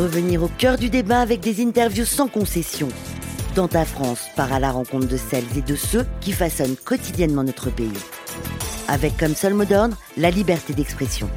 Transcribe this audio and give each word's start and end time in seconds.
Revenir 0.00 0.42
au 0.42 0.48
cœur 0.48 0.78
du 0.78 0.88
débat 0.88 1.20
avec 1.20 1.40
des 1.40 1.62
interviews 1.62 2.06
sans 2.06 2.26
concession. 2.26 2.88
Dans 3.54 3.68
ta 3.68 3.84
France 3.84 4.22
part 4.34 4.50
à 4.50 4.58
la 4.58 4.72
rencontre 4.72 5.06
de 5.06 5.18
celles 5.18 5.44
et 5.58 5.60
de 5.60 5.76
ceux 5.76 6.06
qui 6.22 6.32
façonnent 6.32 6.76
quotidiennement 6.76 7.44
notre 7.44 7.68
pays. 7.68 7.92
Avec 8.88 9.18
comme 9.18 9.34
seul 9.34 9.52
mot 9.52 9.66
d'ordre 9.66 9.98
la 10.16 10.30
liberté 10.30 10.72
d'expression. 10.72 11.28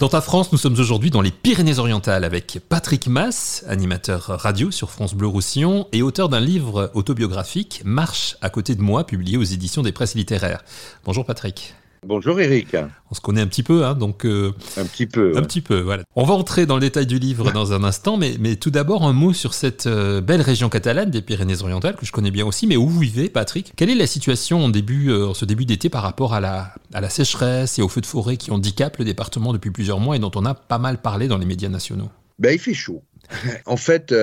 Dans 0.00 0.10
ta 0.10 0.20
France, 0.20 0.52
nous 0.52 0.58
sommes 0.58 0.78
aujourd'hui 0.78 1.08
dans 1.08 1.22
les 1.22 1.30
Pyrénées-Orientales 1.30 2.24
avec 2.24 2.58
Patrick 2.68 3.06
Mass, 3.06 3.64
animateur 3.66 4.24
radio 4.38 4.70
sur 4.70 4.90
France 4.90 5.14
Bleu 5.14 5.28
Roussillon 5.28 5.88
et 5.92 6.02
auteur 6.02 6.28
d'un 6.28 6.40
livre 6.40 6.90
autobiographique, 6.92 7.80
Marche 7.86 8.36
à 8.42 8.50
côté 8.50 8.74
de 8.74 8.82
moi, 8.82 9.06
publié 9.06 9.38
aux 9.38 9.44
éditions 9.44 9.80
des 9.80 9.92
presses 9.92 10.14
littéraires. 10.14 10.62
Bonjour 11.06 11.24
Patrick. 11.24 11.74
Bonjour 12.06 12.38
Eric. 12.38 12.76
On 13.10 13.14
se 13.14 13.20
connaît 13.20 13.40
un 13.40 13.46
petit 13.46 13.62
peu, 13.62 13.84
hein, 13.84 13.94
donc. 13.94 14.26
Euh, 14.26 14.52
un 14.76 14.84
petit 14.84 15.06
peu. 15.06 15.32
Un 15.36 15.42
petit 15.42 15.62
peu, 15.62 15.80
voilà. 15.80 16.02
On 16.16 16.24
va 16.24 16.34
entrer 16.34 16.66
dans 16.66 16.74
le 16.74 16.82
détail 16.82 17.06
du 17.06 17.18
livre 17.18 17.50
dans 17.50 17.72
un 17.72 17.82
instant, 17.82 18.18
mais, 18.18 18.34
mais 18.38 18.56
tout 18.56 18.70
d'abord 18.70 19.04
un 19.04 19.14
mot 19.14 19.32
sur 19.32 19.54
cette 19.54 19.86
euh, 19.86 20.20
belle 20.20 20.42
région 20.42 20.68
catalane 20.68 21.10
des 21.10 21.22
Pyrénées-Orientales 21.22 21.96
que 21.96 22.04
je 22.04 22.12
connais 22.12 22.30
bien 22.30 22.44
aussi. 22.44 22.66
Mais 22.66 22.76
où 22.76 22.86
vous 22.86 23.00
vivez, 23.00 23.30
Patrick? 23.30 23.72
Quelle 23.76 23.88
est 23.88 23.94
la 23.94 24.06
situation 24.06 24.64
en 24.64 24.68
début, 24.68 25.10
euh, 25.10 25.32
ce 25.32 25.46
début 25.46 25.64
d'été 25.64 25.88
par 25.88 26.02
rapport 26.02 26.34
à 26.34 26.40
la, 26.40 26.74
à 26.92 27.00
la 27.00 27.08
sécheresse 27.08 27.78
et 27.78 27.82
aux 27.82 27.88
feux 27.88 28.02
de 28.02 28.06
forêt 28.06 28.36
qui 28.36 28.50
handicapent 28.50 28.98
le 28.98 29.06
département 29.06 29.54
depuis 29.54 29.70
plusieurs 29.70 30.00
mois 30.00 30.16
et 30.16 30.18
dont 30.18 30.32
on 30.34 30.44
a 30.44 30.54
pas 30.54 30.78
mal 30.78 30.98
parlé 30.98 31.26
dans 31.26 31.38
les 31.38 31.46
médias 31.46 31.70
nationaux? 31.70 32.10
Ben, 32.38 32.52
il 32.52 32.58
fait 32.58 32.74
chaud. 32.74 33.02
En 33.64 33.78
fait, 33.78 34.14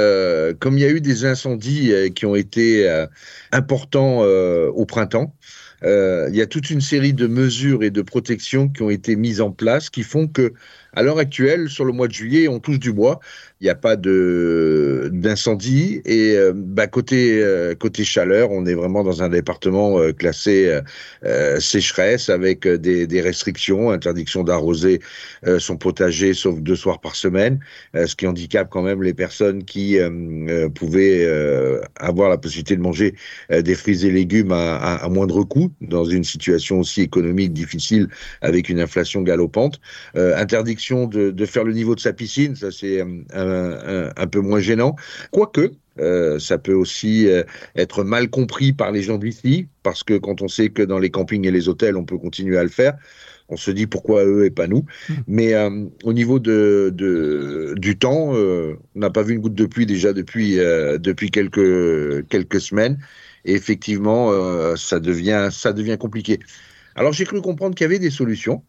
comme 0.60 0.78
il 0.78 0.82
y 0.82 0.86
a 0.86 0.90
eu 0.90 1.02
des 1.02 1.26
incendies 1.26 1.92
qui 2.14 2.28
ont 2.28 2.36
été 2.36 2.88
importants 3.52 4.20
au 4.22 4.86
printemps, 4.86 5.34
euh, 5.34 5.52
il 5.84 6.36
y 6.36 6.42
a 6.42 6.48
toute 6.48 6.70
une 6.70 6.82
série 6.82 7.14
de 7.14 7.28
mesures 7.28 7.84
et 7.84 7.92
de 7.92 8.02
protections 8.02 8.70
qui 8.70 8.82
ont 8.84 8.90
été 8.90 9.16
mises 9.16 9.42
en 9.42 9.52
place 9.52 9.90
qui 9.90 10.04
font 10.04 10.28
que, 10.28 10.54
à 10.94 11.04
l'heure 11.04 11.20
actuelle, 11.20 11.70
sur 11.70 11.86
le 11.86 11.94
mois 11.94 12.08
de 12.08 12.14
juillet, 12.14 12.48
on 12.48 12.60
touche 12.60 12.80
du 12.80 12.92
bois. 12.92 13.20
Il 13.62 13.66
n'y 13.66 13.70
a 13.70 13.76
pas 13.76 13.96
d'incendie. 13.96 16.02
Et 16.06 16.36
euh, 16.36 16.52
bah, 16.56 16.88
côté 16.88 17.42
euh, 17.42 17.76
côté 17.76 18.04
chaleur, 18.04 18.52
on 18.52 18.66
est 18.66 18.74
vraiment 18.74 19.04
dans 19.04 19.22
un 19.22 19.30
département 19.30 20.00
euh, 20.00 20.12
classé 20.12 20.80
sécheresse 21.60 22.30
avec 22.30 22.68
des, 22.68 23.08
des, 23.08 23.22
restrictions, 23.22 23.92
interdiction 23.92 24.44
d'arroser 24.44 25.00
son 25.60 25.78
potager 25.78 26.34
sauf 26.34 26.60
deux 26.60 26.76
soirs 26.76 27.00
par 27.00 27.16
semaine, 27.16 27.60
ce 27.94 28.16
qui 28.16 28.28
handicape 28.28 28.70
quand 28.70 28.82
même 28.82 29.04
les 29.04 29.14
personnes 29.14 29.64
qui 29.64 29.98
pouvaient 30.76 31.28
avoir 31.98 32.30
la 32.30 32.38
possibilité 32.38 32.76
de 32.76 32.82
manger 32.82 33.16
des 33.50 33.76
fruits 33.76 34.06
et 34.06 34.12
légumes 34.12 34.52
à, 34.52 34.96
à, 34.96 35.10
moindre 35.10 35.44
coût 35.44 35.72
dans 35.82 36.06
une 36.06 36.24
situation 36.24 36.80
aussi 36.80 37.02
économique 37.02 37.54
difficile 37.54 38.08
avec 38.42 38.70
une 38.70 38.80
inflation 38.80 39.22
galopante. 39.22 39.80
interdiction 40.16 40.81
de, 40.90 41.32
de, 41.32 41.46
faire 41.46 41.64
le 41.64 41.74
niveau 41.74 41.96
de 41.96 42.00
sa 42.00 42.14
piscine, 42.14 42.56
ça 42.56 42.72
c'est 42.72 43.02
un 43.02 44.12
un, 44.16 44.28
peu 44.28 44.40
moins 44.40 44.60
gênant. 44.60 44.96
Quoique, 45.32 45.72
euh, 46.00 46.40
ça 46.40 46.58
peut 46.58 46.74
aussi 46.74 47.28
euh, 47.28 47.44
être 47.76 48.04
mal 48.04 48.30
compris 48.30 48.74
par 48.74 48.92
les 48.92 49.02
gens 49.02 49.18
d'ici, 49.18 49.68
parce 49.84 50.04
que 50.04 50.18
quand 50.18 50.42
on 50.42 50.48
sait 50.48 50.70
que 50.70 50.82
dans 50.82 51.00
les 51.00 51.10
campings 51.10 51.46
et 51.46 51.52
les 51.52 51.70
hôtels, 51.70 51.98
on 51.98 52.06
peut 52.06 52.18
continuer 52.18 52.58
à 52.58 52.64
le 52.64 52.70
faire, 52.70 52.98
on 53.50 53.58
se 53.58 53.72
dit 53.72 53.88
pourquoi 53.88 54.24
eux 54.26 54.46
et 54.46 54.50
pas 54.50 54.68
nous. 54.68 54.86
Mmh. 55.10 55.14
Mais 55.28 55.54
euh, 55.54 55.86
au 56.04 56.14
niveau 56.14 56.40
de, 56.40 56.94
du 57.78 57.98
temps, 57.98 58.32
on 58.34 58.78
n'a 58.96 59.10
pas 59.10 59.24
vu 59.24 59.34
une 59.34 59.42
goutte 59.42 59.56
de 59.56 59.66
pluie 59.66 59.86
déjà 59.86 60.14
depuis, 60.14 60.56
depuis 60.56 61.32
quelques, 61.32 62.28
quelques 62.30 62.62
semaines. 62.62 62.98
Et 63.44 63.54
effectivement, 63.54 64.32
ça, 64.78 65.00
devient, 65.00 65.50
ça 65.52 65.74
devient 65.74 65.98
compliqué. 66.00 66.40
Alors 66.96 67.12
j'ai 67.12 67.26
cru 67.26 67.42
comprendre 67.42 67.76
qu'il 67.76 67.84
y 67.84 67.90
avait 67.90 68.00
des 68.00 68.10
solutions. 68.10 68.64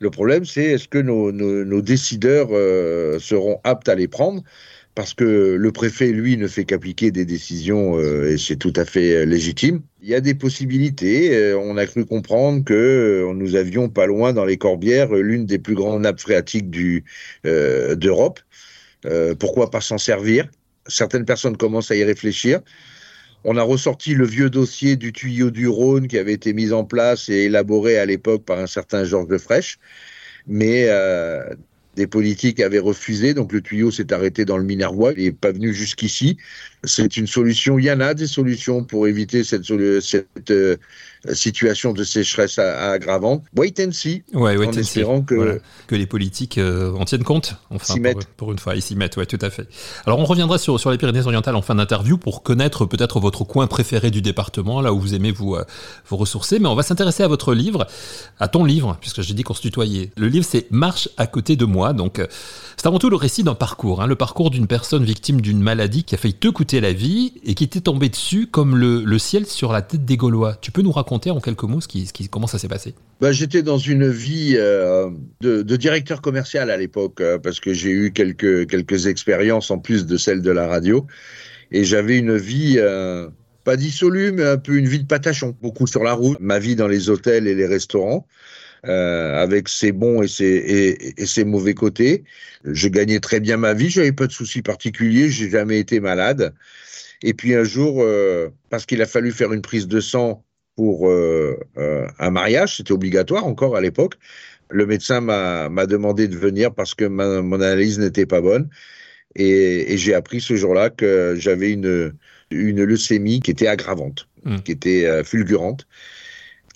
Le 0.00 0.10
problème, 0.10 0.44
c'est 0.44 0.64
est-ce 0.64 0.88
que 0.88 0.98
nos, 0.98 1.82
décideurs 1.82 2.48
euh, 2.52 3.18
seront 3.18 3.60
aptes 3.64 3.88
à 3.88 3.94
les 3.94 4.08
prendre? 4.08 4.42
Parce 4.94 5.12
que 5.12 5.56
le 5.58 5.72
préfet, 5.72 6.08
lui, 6.08 6.36
ne 6.38 6.48
fait 6.48 6.64
qu'appliquer 6.64 7.10
des 7.10 7.26
décisions 7.26 7.98
euh, 7.98 8.32
et 8.32 8.38
c'est 8.38 8.56
tout 8.56 8.72
à 8.76 8.84
fait 8.84 9.16
euh, 9.16 9.24
légitime. 9.26 9.82
Il 10.02 10.08
y 10.08 10.14
a 10.14 10.20
des 10.20 10.34
possibilités. 10.34 11.54
on 11.54 11.76
a 11.76 11.86
cru 11.86 12.04
comprendre 12.06 12.64
que 12.64 13.30
nous 13.34 13.56
avions 13.56 13.88
pas 13.88 14.06
loin 14.06 14.32
dans 14.32 14.44
les 14.44 14.56
Corbières 14.56 15.12
l'une 15.12 15.46
des 15.46 15.58
plus 15.58 15.74
grandes 15.74 16.02
nappes 16.02 16.20
phréatiques 16.20 16.70
d'Europe. 17.44 18.40
pourquoi 19.40 19.70
pas 19.70 19.80
s'en 19.80 19.98
servir? 19.98 20.48
Certaines 20.86 21.24
personnes 21.24 21.56
commencent 21.56 21.90
à 21.90 21.96
y 21.96 22.04
réfléchir. 22.04 22.60
On 23.48 23.56
a 23.56 23.62
ressorti 23.62 24.14
le 24.14 24.26
vieux 24.26 24.50
dossier 24.50 24.96
du 24.96 25.12
tuyau 25.12 25.52
du 25.52 25.68
Rhône 25.68 26.08
qui 26.08 26.18
avait 26.18 26.32
été 26.32 26.52
mis 26.52 26.72
en 26.72 26.84
place 26.84 27.28
et 27.28 27.44
élaboré 27.44 27.96
à 27.96 28.04
l'époque 28.04 28.44
par 28.44 28.58
un 28.58 28.66
certain 28.66 29.04
Georges 29.04 29.28
de 29.28 29.38
Frêche. 29.38 29.78
Mais 30.48 30.86
euh, 30.88 31.54
des 31.94 32.08
politiques 32.08 32.58
avaient 32.58 32.80
refusé, 32.80 33.34
donc 33.34 33.52
le 33.52 33.60
tuyau 33.60 33.92
s'est 33.92 34.12
arrêté 34.12 34.44
dans 34.44 34.58
le 34.58 34.64
Minervois, 34.64 35.12
il 35.16 35.24
n'est 35.26 35.32
pas 35.32 35.52
venu 35.52 35.72
jusqu'ici. 35.72 36.38
C'est 36.86 37.16
une 37.16 37.26
solution, 37.26 37.78
il 37.78 37.84
y 37.84 37.90
en 37.90 38.00
a 38.00 38.14
des 38.14 38.26
solutions 38.26 38.84
pour 38.84 39.06
éviter 39.06 39.44
cette, 39.44 39.64
cette 40.00 40.50
euh, 40.50 40.76
situation 41.32 41.92
de 41.92 42.04
sécheresse 42.04 42.58
aggravante. 42.58 43.44
Wait 43.56 43.74
and 43.80 43.92
see, 43.92 44.22
ouais, 44.32 44.56
en 44.56 44.70
espérant 44.72 45.22
que, 45.22 45.60
que 45.88 45.94
les 45.94 46.06
politiques 46.06 46.58
euh, 46.58 46.92
en 46.94 47.04
tiennent 47.04 47.24
compte, 47.24 47.56
enfin, 47.70 47.94
pour, 48.36 48.52
une 48.52 48.58
fois, 48.58 48.76
ils 48.76 48.82
s'y 48.82 48.94
mettent, 48.94 49.16
ouais, 49.16 49.26
tout 49.26 49.38
à 49.40 49.50
fait. 49.50 49.68
Alors 50.06 50.18
on 50.18 50.24
reviendra 50.24 50.58
sur, 50.58 50.78
sur 50.78 50.90
les 50.90 50.98
Pyrénées-Orientales 50.98 51.56
en 51.56 51.62
fin 51.62 51.74
d'interview 51.74 52.16
pour 52.18 52.42
connaître 52.42 52.86
peut-être 52.86 53.20
votre 53.20 53.44
coin 53.44 53.66
préféré 53.66 54.10
du 54.10 54.22
département, 54.22 54.80
là 54.80 54.92
où 54.92 55.00
vous 55.00 55.14
aimez 55.14 55.32
vous, 55.32 55.56
euh, 55.56 55.64
vous 56.08 56.16
ressourcer, 56.16 56.58
mais 56.58 56.68
on 56.68 56.74
va 56.76 56.82
s'intéresser 56.82 57.22
à 57.22 57.28
votre 57.28 57.54
livre, 57.54 57.86
à 58.38 58.48
ton 58.48 58.64
livre, 58.64 58.96
puisque 59.00 59.22
j'ai 59.22 59.34
dit 59.34 59.42
qu'on 59.42 59.54
se 59.54 59.62
tutoyait. 59.62 60.12
Le 60.16 60.28
livre 60.28 60.46
c'est 60.48 60.70
Marche 60.70 61.08
à 61.16 61.26
côté 61.26 61.56
de 61.56 61.64
moi, 61.64 61.92
donc 61.92 62.20
c'est 62.76 62.86
avant 62.86 62.98
tout 62.98 63.08
le 63.08 63.16
récit 63.16 63.42
d'un 63.42 63.54
parcours, 63.54 64.02
hein, 64.02 64.06
le 64.06 64.16
parcours 64.16 64.50
d'une 64.50 64.66
personne 64.66 65.02
victime 65.02 65.40
d'une 65.40 65.60
maladie 65.60 66.04
qui 66.04 66.14
a 66.14 66.18
failli 66.18 66.34
te 66.34 66.48
coûter 66.48 66.80
la 66.80 66.92
vie 66.92 67.32
et 67.42 67.54
qui 67.54 67.68
t'est 67.68 67.80
tombée 67.80 68.10
dessus 68.10 68.46
comme 68.46 68.76
le, 68.76 69.18
ciel 69.18 69.46
sur 69.46 69.72
la 69.72 69.80
tête 69.80 70.04
des 70.04 70.18
Gaulois. 70.18 70.56
Tu 70.60 70.70
peux 70.70 70.82
nous 70.82 70.92
raconter 70.92 71.30
en 71.30 71.40
quelques 71.40 71.62
mots 71.62 71.80
ce 71.80 71.88
qui, 71.88 72.04
qui 72.12 72.28
comment 72.28 72.46
ça 72.46 72.58
s'est 72.58 72.68
passé? 72.68 72.94
Bah, 73.20 73.32
J'étais 73.32 73.62
dans 73.62 73.78
une 73.78 74.08
vie 74.08 74.56
euh, 74.56 75.08
de, 75.40 75.62
directeur 75.76 76.20
commercial 76.20 76.70
à 76.70 76.76
l'époque, 76.76 77.20
euh, 77.22 77.38
parce 77.38 77.60
que 77.60 77.72
j'ai 77.72 77.90
eu 77.90 78.12
quelques, 78.12 78.68
quelques 78.68 79.06
expériences 79.06 79.70
en 79.70 79.78
plus 79.78 80.04
de 80.04 80.18
celle 80.18 80.42
de 80.42 80.50
la 80.50 80.68
radio. 80.68 81.06
Et 81.72 81.84
j'avais 81.84 82.18
une 82.18 82.36
vie... 82.36 82.76
Euh, 82.78 83.28
pas 83.64 83.76
dissolue, 83.76 84.30
mais 84.30 84.44
un 84.44 84.58
peu 84.58 84.76
une 84.76 84.86
vie 84.86 85.00
de 85.00 85.08
patachon. 85.08 85.56
Beaucoup 85.60 85.88
sur 85.88 86.04
la 86.04 86.12
route, 86.12 86.38
ma 86.38 86.60
vie 86.60 86.76
dans 86.76 86.86
les 86.86 87.10
hôtels 87.10 87.48
et 87.48 87.54
les 87.56 87.66
restaurants. 87.66 88.24
Euh, 88.88 89.42
avec 89.42 89.68
ses 89.68 89.90
bons 89.90 90.22
et 90.22 90.28
ses, 90.28 90.44
et, 90.44 91.20
et, 91.20 91.26
ses 91.26 91.44
mauvais 91.44 91.74
côtés. 91.74 92.22
Je 92.64 92.88
gagnais 92.88 93.18
très 93.18 93.40
bien 93.40 93.56
ma 93.56 93.74
vie, 93.74 93.90
j'avais 93.90 94.12
pas 94.12 94.28
de 94.28 94.32
soucis 94.32 94.62
particuliers, 94.62 95.28
j'ai 95.28 95.50
jamais 95.50 95.80
été 95.80 95.98
malade. 95.98 96.54
Et 97.22 97.34
puis 97.34 97.54
un 97.54 97.64
jour, 97.64 97.96
euh, 98.00 98.48
parce 98.70 98.86
qu'il 98.86 99.02
a 99.02 99.06
fallu 99.06 99.32
faire 99.32 99.52
une 99.52 99.62
prise 99.62 99.88
de 99.88 99.98
sang 99.98 100.44
pour 100.76 101.08
euh, 101.08 101.56
un 102.18 102.30
mariage, 102.30 102.76
c'était 102.76 102.92
obligatoire 102.92 103.44
encore 103.44 103.76
à 103.76 103.80
l'époque, 103.80 104.14
le 104.70 104.86
médecin 104.86 105.20
m'a 105.20 105.86
demandé 105.86 106.28
de 106.28 106.36
venir 106.36 106.72
parce 106.72 106.94
que 106.94 107.06
ma, 107.06 107.42
mon 107.42 107.60
analyse 107.60 107.98
n'était 107.98 108.26
pas 108.26 108.40
bonne. 108.40 108.68
Et, 109.34 109.94
et 109.94 109.98
j'ai 109.98 110.14
appris 110.14 110.40
ce 110.40 110.54
jour-là 110.54 110.90
que 110.90 111.34
j'avais 111.36 111.72
une, 111.72 112.12
une 112.50 112.84
leucémie 112.84 113.40
qui 113.40 113.50
était 113.50 113.68
aggravante, 113.68 114.28
mmh. 114.44 114.58
qui 114.58 114.72
était 114.72 115.24
fulgurante 115.24 115.86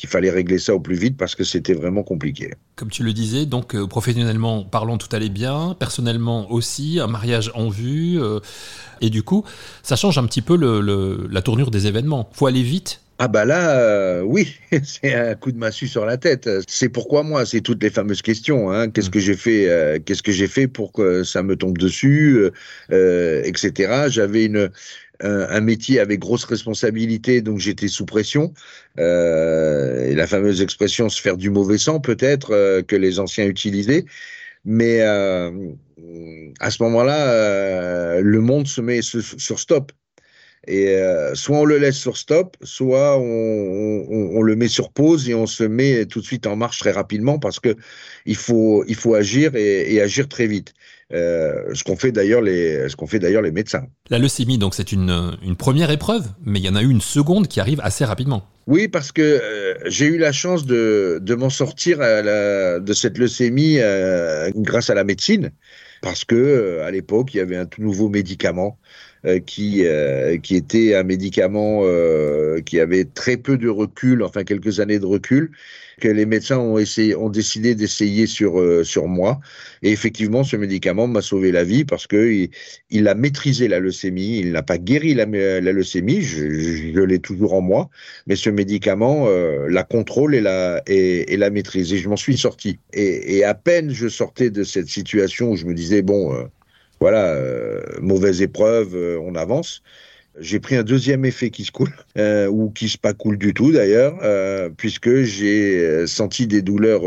qu'il 0.00 0.08
fallait 0.08 0.30
régler 0.30 0.58
ça 0.58 0.74
au 0.74 0.80
plus 0.80 0.96
vite 0.96 1.18
parce 1.18 1.34
que 1.34 1.44
c'était 1.44 1.74
vraiment 1.74 2.02
compliqué. 2.02 2.54
Comme 2.74 2.88
tu 2.88 3.02
le 3.02 3.12
disais, 3.12 3.44
donc 3.44 3.74
euh, 3.74 3.86
professionnellement 3.86 4.64
parlant, 4.64 4.96
tout 4.96 5.14
allait 5.14 5.28
bien, 5.28 5.76
personnellement 5.78 6.50
aussi, 6.50 6.98
un 7.00 7.06
mariage 7.06 7.52
en 7.54 7.68
vue, 7.68 8.18
euh, 8.18 8.40
et 9.02 9.10
du 9.10 9.22
coup, 9.22 9.44
ça 9.82 9.96
change 9.96 10.16
un 10.16 10.24
petit 10.24 10.40
peu 10.40 10.56
le, 10.56 11.28
la 11.30 11.42
tournure 11.42 11.70
des 11.70 11.86
événements. 11.86 12.30
Faut 12.32 12.46
aller 12.46 12.62
vite. 12.62 13.02
Ah 13.18 13.28
bah 13.28 13.44
là, 13.44 13.78
euh, 13.78 14.22
oui, 14.22 14.56
c'est 14.82 15.12
un 15.12 15.34
coup 15.34 15.52
de 15.52 15.58
massue 15.58 15.86
sur 15.86 16.06
la 16.06 16.16
tête. 16.16 16.48
C'est 16.66 16.88
pourquoi 16.88 17.22
moi, 17.22 17.44
c'est 17.44 17.60
toutes 17.60 17.82
les 17.82 17.90
fameuses 17.90 18.22
questions. 18.22 18.72
Hein. 18.72 18.88
Qu'est-ce 18.88 19.10
que 19.10 19.20
j'ai 19.20 19.36
fait 19.36 20.02
Qu'est-ce 20.06 20.22
que 20.22 20.32
j'ai 20.32 20.48
fait 20.48 20.66
pour 20.66 20.92
que 20.92 21.24
ça 21.24 21.42
me 21.42 21.56
tombe 21.56 21.76
dessus, 21.76 22.48
etc. 22.88 24.06
J'avais 24.08 24.46
une 24.46 24.70
un, 25.20 25.60
métier 25.60 26.00
avec 26.00 26.20
grosse 26.20 26.44
responsabilité, 26.44 27.42
donc 27.42 27.58
j'étais 27.58 27.88
sous 27.88 28.06
pression. 28.06 28.52
Euh, 28.98 30.06
et 30.06 30.14
la 30.14 30.26
fameuse 30.26 30.62
expression 30.62 31.08
se 31.08 31.20
faire 31.20 31.36
du 31.36 31.50
mauvais 31.50 31.78
sang, 31.78 32.00
peut-être, 32.00 32.52
euh, 32.52 32.82
que 32.82 32.96
les 32.96 33.18
anciens 33.20 33.46
utilisaient. 33.46 34.04
Mais 34.64 35.00
euh, 35.00 35.50
à 36.60 36.70
ce 36.70 36.82
moment-là, 36.82 38.20
le 38.20 38.40
monde 38.40 38.66
se 38.66 38.80
met 38.80 39.00
sur 39.02 39.58
stop. 39.58 39.92
Et 40.66 40.88
euh, 40.88 41.34
soit 41.34 41.58
on 41.58 41.64
le 41.64 41.78
laisse 41.78 41.96
sur 41.96 42.16
stop, 42.16 42.56
soit 42.62 43.18
on, 43.18 44.42
le 44.42 44.56
met 44.56 44.68
sur 44.68 44.92
pause 44.92 45.28
et 45.28 45.34
on 45.34 45.46
se 45.46 45.64
met 45.64 46.04
tout 46.06 46.20
de 46.20 46.24
suite 46.24 46.46
en 46.46 46.56
marche 46.56 46.78
très 46.80 46.92
rapidement 46.92 47.38
parce 47.38 47.60
que 47.60 47.76
il 48.26 48.36
faut, 48.36 48.84
il 48.86 48.94
faut 48.94 49.14
agir 49.14 49.56
et, 49.56 50.00
agir 50.00 50.28
très 50.28 50.46
vite. 50.46 50.74
Euh, 51.12 51.74
ce 51.74 51.82
qu'ont 51.82 51.96
fait 51.96 52.12
d'ailleurs 52.12 52.40
les, 52.40 52.88
ce 52.88 52.94
qu'on 52.94 53.06
fait 53.06 53.18
d'ailleurs 53.18 53.42
les 53.42 53.50
médecins. 53.50 53.86
La 54.10 54.18
leucémie, 54.18 54.58
donc 54.58 54.74
c'est 54.74 54.92
une, 54.92 55.36
une 55.42 55.56
première 55.56 55.90
épreuve, 55.90 56.28
mais 56.44 56.60
il 56.60 56.64
y 56.64 56.68
en 56.68 56.76
a 56.76 56.82
eu 56.82 56.90
une 56.90 57.00
seconde 57.00 57.48
qui 57.48 57.58
arrive 57.60 57.80
assez 57.82 58.04
rapidement. 58.04 58.44
Oui, 58.66 58.86
parce 58.86 59.10
que 59.10 59.22
euh, 59.22 59.74
j'ai 59.86 60.06
eu 60.06 60.18
la 60.18 60.30
chance 60.30 60.64
de, 60.66 61.18
de 61.20 61.34
m'en 61.34 61.50
sortir 61.50 62.00
à 62.00 62.22
la, 62.22 62.78
de 62.78 62.92
cette 62.92 63.18
leucémie 63.18 63.78
grâce 64.54 64.90
à 64.90 64.94
la 64.94 65.02
médecine, 65.04 65.50
parce 66.02 66.24
que 66.24 66.80
à 66.84 66.90
l'époque 66.90 67.34
il 67.34 67.38
y 67.38 67.40
avait 67.40 67.56
un 67.56 67.66
tout 67.66 67.82
nouveau 67.82 68.08
médicament 68.08 68.78
euh, 68.78 69.09
qui 69.46 69.84
euh, 69.84 70.38
qui 70.38 70.56
était 70.56 70.94
un 70.94 71.02
médicament 71.02 71.80
euh, 71.82 72.60
qui 72.62 72.80
avait 72.80 73.04
très 73.04 73.36
peu 73.36 73.58
de 73.58 73.68
recul, 73.68 74.22
enfin 74.22 74.44
quelques 74.44 74.80
années 74.80 74.98
de 74.98 75.04
recul, 75.04 75.50
que 76.00 76.08
les 76.08 76.24
médecins 76.24 76.58
ont 76.58 76.78
essayé, 76.78 77.14
ont 77.14 77.28
décidé 77.28 77.74
d'essayer 77.74 78.26
sur 78.26 78.62
sur 78.84 79.08
moi. 79.08 79.40
Et 79.82 79.92
effectivement, 79.92 80.44
ce 80.44 80.56
médicament 80.56 81.06
m'a 81.06 81.20
sauvé 81.20 81.52
la 81.52 81.64
vie 81.64 81.84
parce 81.84 82.06
que 82.06 82.48
il, 82.90 83.08
a 83.08 83.14
maîtrisé 83.14 83.68
la 83.68 83.78
leucémie. 83.80 84.38
Il 84.38 84.52
n'a 84.52 84.62
pas 84.62 84.78
guéri 84.78 85.12
la, 85.14 85.26
la 85.26 85.72
leucémie. 85.72 86.22
Je, 86.22 86.48
je, 86.94 87.00
l'ai 87.00 87.18
toujours 87.18 87.52
en 87.54 87.60
moi, 87.60 87.90
mais 88.26 88.36
ce 88.36 88.48
médicament 88.48 89.28
la 89.68 89.82
contrôle 89.82 90.34
et 90.34 90.40
la 90.40 90.82
et, 90.86 91.34
et, 91.34 91.36
la 91.36 91.50
maîtrise. 91.50 91.92
Et 91.92 91.98
je 91.98 92.08
m'en 92.08 92.16
suis 92.16 92.38
sorti. 92.38 92.78
Et, 92.94 93.36
et, 93.36 93.44
à 93.44 93.54
peine 93.54 93.90
je 93.90 94.08
sortais 94.08 94.48
de 94.50 94.64
cette 94.64 94.88
situation 94.88 95.50
où 95.50 95.56
je 95.56 95.66
me 95.66 95.74
disais 95.74 96.00
bon 96.00 96.32
voilà, 97.00 97.28
euh, 97.28 97.80
mauvaise 98.00 98.42
épreuve, 98.42 98.94
euh, 98.94 99.18
on 99.22 99.34
avance. 99.34 99.82
J'ai 100.38 100.60
pris 100.60 100.76
un 100.76 100.82
deuxième 100.82 101.24
effet 101.24 101.50
qui 101.50 101.64
se 101.64 101.72
coule, 101.72 101.92
euh, 102.18 102.46
ou 102.46 102.70
qui 102.70 102.88
se 102.88 102.98
pas 102.98 103.14
coule 103.14 103.38
du 103.38 103.54
tout 103.54 103.72
d'ailleurs, 103.72 104.18
puisque 104.76 105.22
j'ai 105.22 106.06
senti 106.06 106.46
des 106.46 106.62
douleurs 106.62 107.02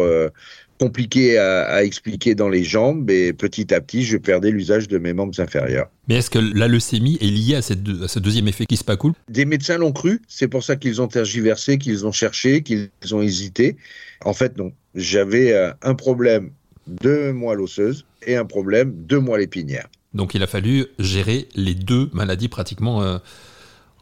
compliquées 0.79 1.37
à, 1.37 1.83
expliquer 1.83 2.35
dans 2.35 2.49
les 2.49 2.63
jambes 2.63 3.09
et 3.09 3.31
petit 3.31 3.73
à 3.73 3.79
petit, 3.79 4.03
je 4.03 4.17
perdais 4.17 4.51
l'usage 4.51 4.87
de 4.87 4.97
mes 4.97 5.13
membres 5.13 5.39
inférieurs. 5.39 5.89
Mais 6.09 6.15
est-ce 6.15 6.29
que 6.29 6.39
la 6.39 6.67
leucémie 6.67 7.17
est 7.21 7.27
liée 7.27 7.55
à, 7.55 7.61
ce 7.61 8.19
deuxième 8.19 8.47
effet 8.47 8.65
qui 8.65 8.75
se 8.75 8.83
pas 8.83 8.97
coule? 8.97 9.13
Des 9.29 9.45
médecins 9.45 9.77
l'ont 9.77 9.93
cru, 9.93 10.21
c'est 10.27 10.49
pour 10.49 10.63
ça 10.63 10.75
qu'ils 10.75 11.01
ont 11.01 11.07
tergiversé, 11.07 11.77
qu'ils 11.77 12.05
ont 12.05 12.11
cherché, 12.11 12.63
qu'ils 12.63 12.89
ont 13.11 13.21
hésité. 13.21 13.77
En 14.25 14.33
fait, 14.33 14.57
non. 14.57 14.73
J'avais 14.95 15.55
un 15.81 15.95
problème 15.95 16.51
de 16.87 17.31
moelle 17.31 17.61
osseuse 17.61 18.05
et 18.25 18.35
un 18.35 18.45
problème 18.45 18.93
de 19.05 19.17
moelle 19.17 19.41
épinière. 19.41 19.87
Donc 20.13 20.35
il 20.35 20.43
a 20.43 20.47
fallu 20.47 20.85
gérer 20.99 21.47
les 21.55 21.73
deux 21.73 22.09
maladies 22.13 22.47
pratiquement 22.47 23.01
euh, 23.01 23.17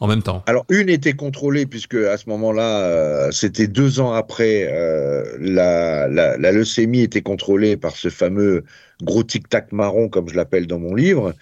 en 0.02 0.08
même 0.08 0.24
temps. 0.24 0.44
Alors 0.48 0.66
une 0.70 0.90
était 0.90 1.14
contrôlée 1.14 1.66
puisque 1.66 1.96
à 1.96 2.18
ce 2.18 2.28
moment-là, 2.30 2.82
euh, 2.82 3.32
c'était 3.32 3.68
deux 3.68 4.00
ans 4.00 4.12
après, 4.12 4.68
euh, 4.72 5.24
la, 5.40 6.08
la, 6.08 6.52
leucémie 6.52 7.02
était 7.02 7.22
contrôlée 7.22 7.78
par 7.78 7.96
ce 7.96 8.10
fameux 8.10 8.64
gros 9.04 9.24
tic-tac 9.24 9.72
marron 9.72 10.10
comme 10.10 10.28
je 10.28 10.36
l'appelle 10.36 10.68
dans 10.68 10.80
mon 10.80 10.96
livre. 10.96 11.34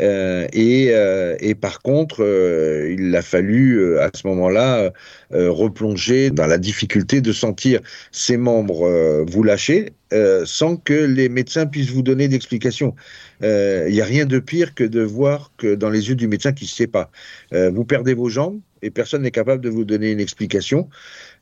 Euh, 0.00 0.48
et, 0.52 0.88
euh, 0.90 1.36
et, 1.40 1.54
par 1.54 1.80
contre, 1.80 2.24
euh, 2.24 2.94
il 2.98 3.14
a 3.14 3.22
fallu 3.22 3.98
à 3.98 4.10
ce 4.14 4.26
moment-là 4.26 4.92
replonger 5.30 6.30
dans 6.30 6.46
la 6.46 6.58
difficulté 6.58 7.20
de 7.20 7.32
sentir 7.32 7.80
ses 8.12 8.36
membres 8.36 9.24
vous 9.28 9.42
lâcher 9.42 9.92
sans 10.44 10.76
que 10.76 10.94
les 10.94 11.28
médecins 11.28 11.66
puissent 11.66 11.90
vous 11.90 12.02
donner 12.02 12.28
d'explications. 12.28 12.94
Il 13.42 13.90
n'y 13.90 14.00
a 14.00 14.04
rien 14.04 14.26
de 14.26 14.38
pire 14.38 14.74
que 14.74 14.84
de 14.84 15.00
voir 15.00 15.50
que 15.56 15.74
dans 15.74 15.90
les 15.90 16.08
yeux 16.08 16.14
du 16.14 16.28
médecin 16.28 16.52
qui 16.52 16.64
ne 16.64 16.68
sait 16.68 16.86
pas. 16.86 17.10
vous 17.52 17.84
perdez 17.84 18.14
vos 18.14 18.28
jambes 18.28 18.60
et 18.82 18.90
personne 18.90 19.22
n'est 19.22 19.32
capable 19.32 19.62
de 19.62 19.70
vous 19.70 19.84
donner 19.84 20.12
une 20.12 20.20
explication. 20.20 20.88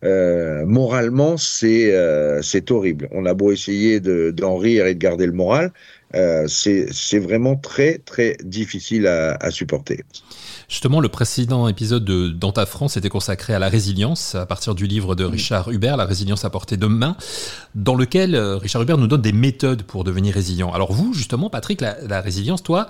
moralement, 0.03 1.37
c'est 1.37 2.71
horrible. 2.71 3.09
On 3.11 3.27
a 3.27 3.35
beau 3.35 3.53
essayer 3.53 4.01
d'en 4.01 4.57
rire 4.57 4.87
et 4.87 4.95
de 4.95 4.99
garder 4.99 5.27
le 5.27 5.33
moral, 5.33 5.71
euh, 6.15 6.47
c'est 6.49 7.19
vraiment 7.19 7.57
très 7.57 7.99
très 7.99 8.37
difficile 8.45 9.07
à, 9.07 9.37
à, 9.41 9.51
supporter. 9.51 10.03
Justement, 10.69 11.01
le 11.01 11.09
précédent 11.09 11.69
épisode 11.69 12.05
de 12.05 12.29
Dans 12.29 12.53
ta 12.53 12.67
France 12.67 12.97
était 12.97 13.09
consacré 13.09 13.55
à 13.55 13.59
la 13.59 13.69
résilience, 13.69 14.35
à 14.35 14.47
partir 14.47 14.75
du 14.75 14.87
livre 14.87 15.15
de 15.15 15.25
Richard 15.25 15.71
Hubert, 15.71 15.97
La 15.97 16.05
résilience 16.05 16.45
à 16.45 16.51
portée 16.51 16.77
de 16.77 16.87
main, 16.87 17.17
dans 17.75 17.95
lequel 17.95 18.35
euh, 18.35 18.57
Richard 18.57 18.83
Hubert 18.83 18.99
nous 18.99 19.07
donne 19.07 19.23
des 19.23 19.33
méthodes 19.33 19.83
pour 19.83 20.05
devenir 20.05 20.35
résilient. 20.35 20.71
Alors 20.73 20.93
vous, 20.93 21.15
justement, 21.15 21.51
Patrick, 21.51 21.81
la, 21.81 21.97
la 22.07 22.21
résilience, 22.21 22.63
toi, 22.63 22.89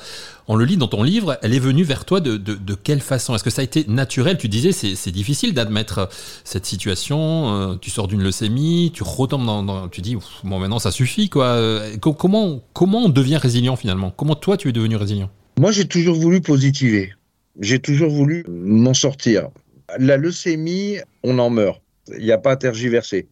on 0.48 0.56
le 0.56 0.64
lit 0.64 0.76
dans 0.76 0.88
ton 0.88 1.02
livre, 1.02 1.38
elle 1.42 1.54
est 1.54 1.58
venue 1.58 1.82
vers 1.82 2.04
toi 2.04 2.20
de, 2.20 2.36
de, 2.36 2.74
quelle 2.74 3.00
façon? 3.00 3.34
Est-ce 3.34 3.44
que 3.44 3.50
ça 3.50 3.62
a 3.62 3.64
été 3.64 3.84
naturel? 3.88 4.38
Tu 4.38 4.48
disais, 4.48 4.72
c'est 4.72 5.10
difficile 5.10 5.54
d'admettre 5.54 6.08
cette 6.44 6.66
situation, 6.66 7.72
euh, 7.72 7.76
tu 7.80 7.90
sors 7.90 8.08
d'une 8.08 8.22
leucémie, 8.22 8.90
tu 8.94 9.02
retombes 9.02 9.46
dans... 9.46 9.88
tu 9.88 10.00
dis, 10.00 10.16
bon 10.44 10.58
maintenant 10.58 10.78
ça 10.78 10.90
suffit, 10.90 11.28
quoi. 11.28 11.60
comment, 12.00 12.62
comment 12.72 13.08
devient 13.08 13.36
résilient 13.36 13.76
finalement? 13.76 14.12
Comment 14.16 14.34
toi 14.34 14.56
tu 14.56 14.68
es 14.68 14.72
devenu 14.72 14.96
résilient? 14.96 15.30
Moi 15.58 15.72
j'ai 15.72 15.86
toujours 15.86 16.16
voulu 16.16 16.40
positiver. 16.40 17.12
J'ai 17.60 17.78
toujours 17.78 18.10
voulu 18.10 18.44
m'en 18.48 18.94
sortir. 18.94 19.48
La 19.98 20.16
leucémie, 20.16 20.96
on 21.22 21.38
en 21.38 21.50
meurt. 21.50 21.82
Il 22.16 22.24
n'y 22.24 22.32
a 22.32 22.38
pas 22.38 22.52
à 22.52 22.56
tergiverser. 22.56 23.28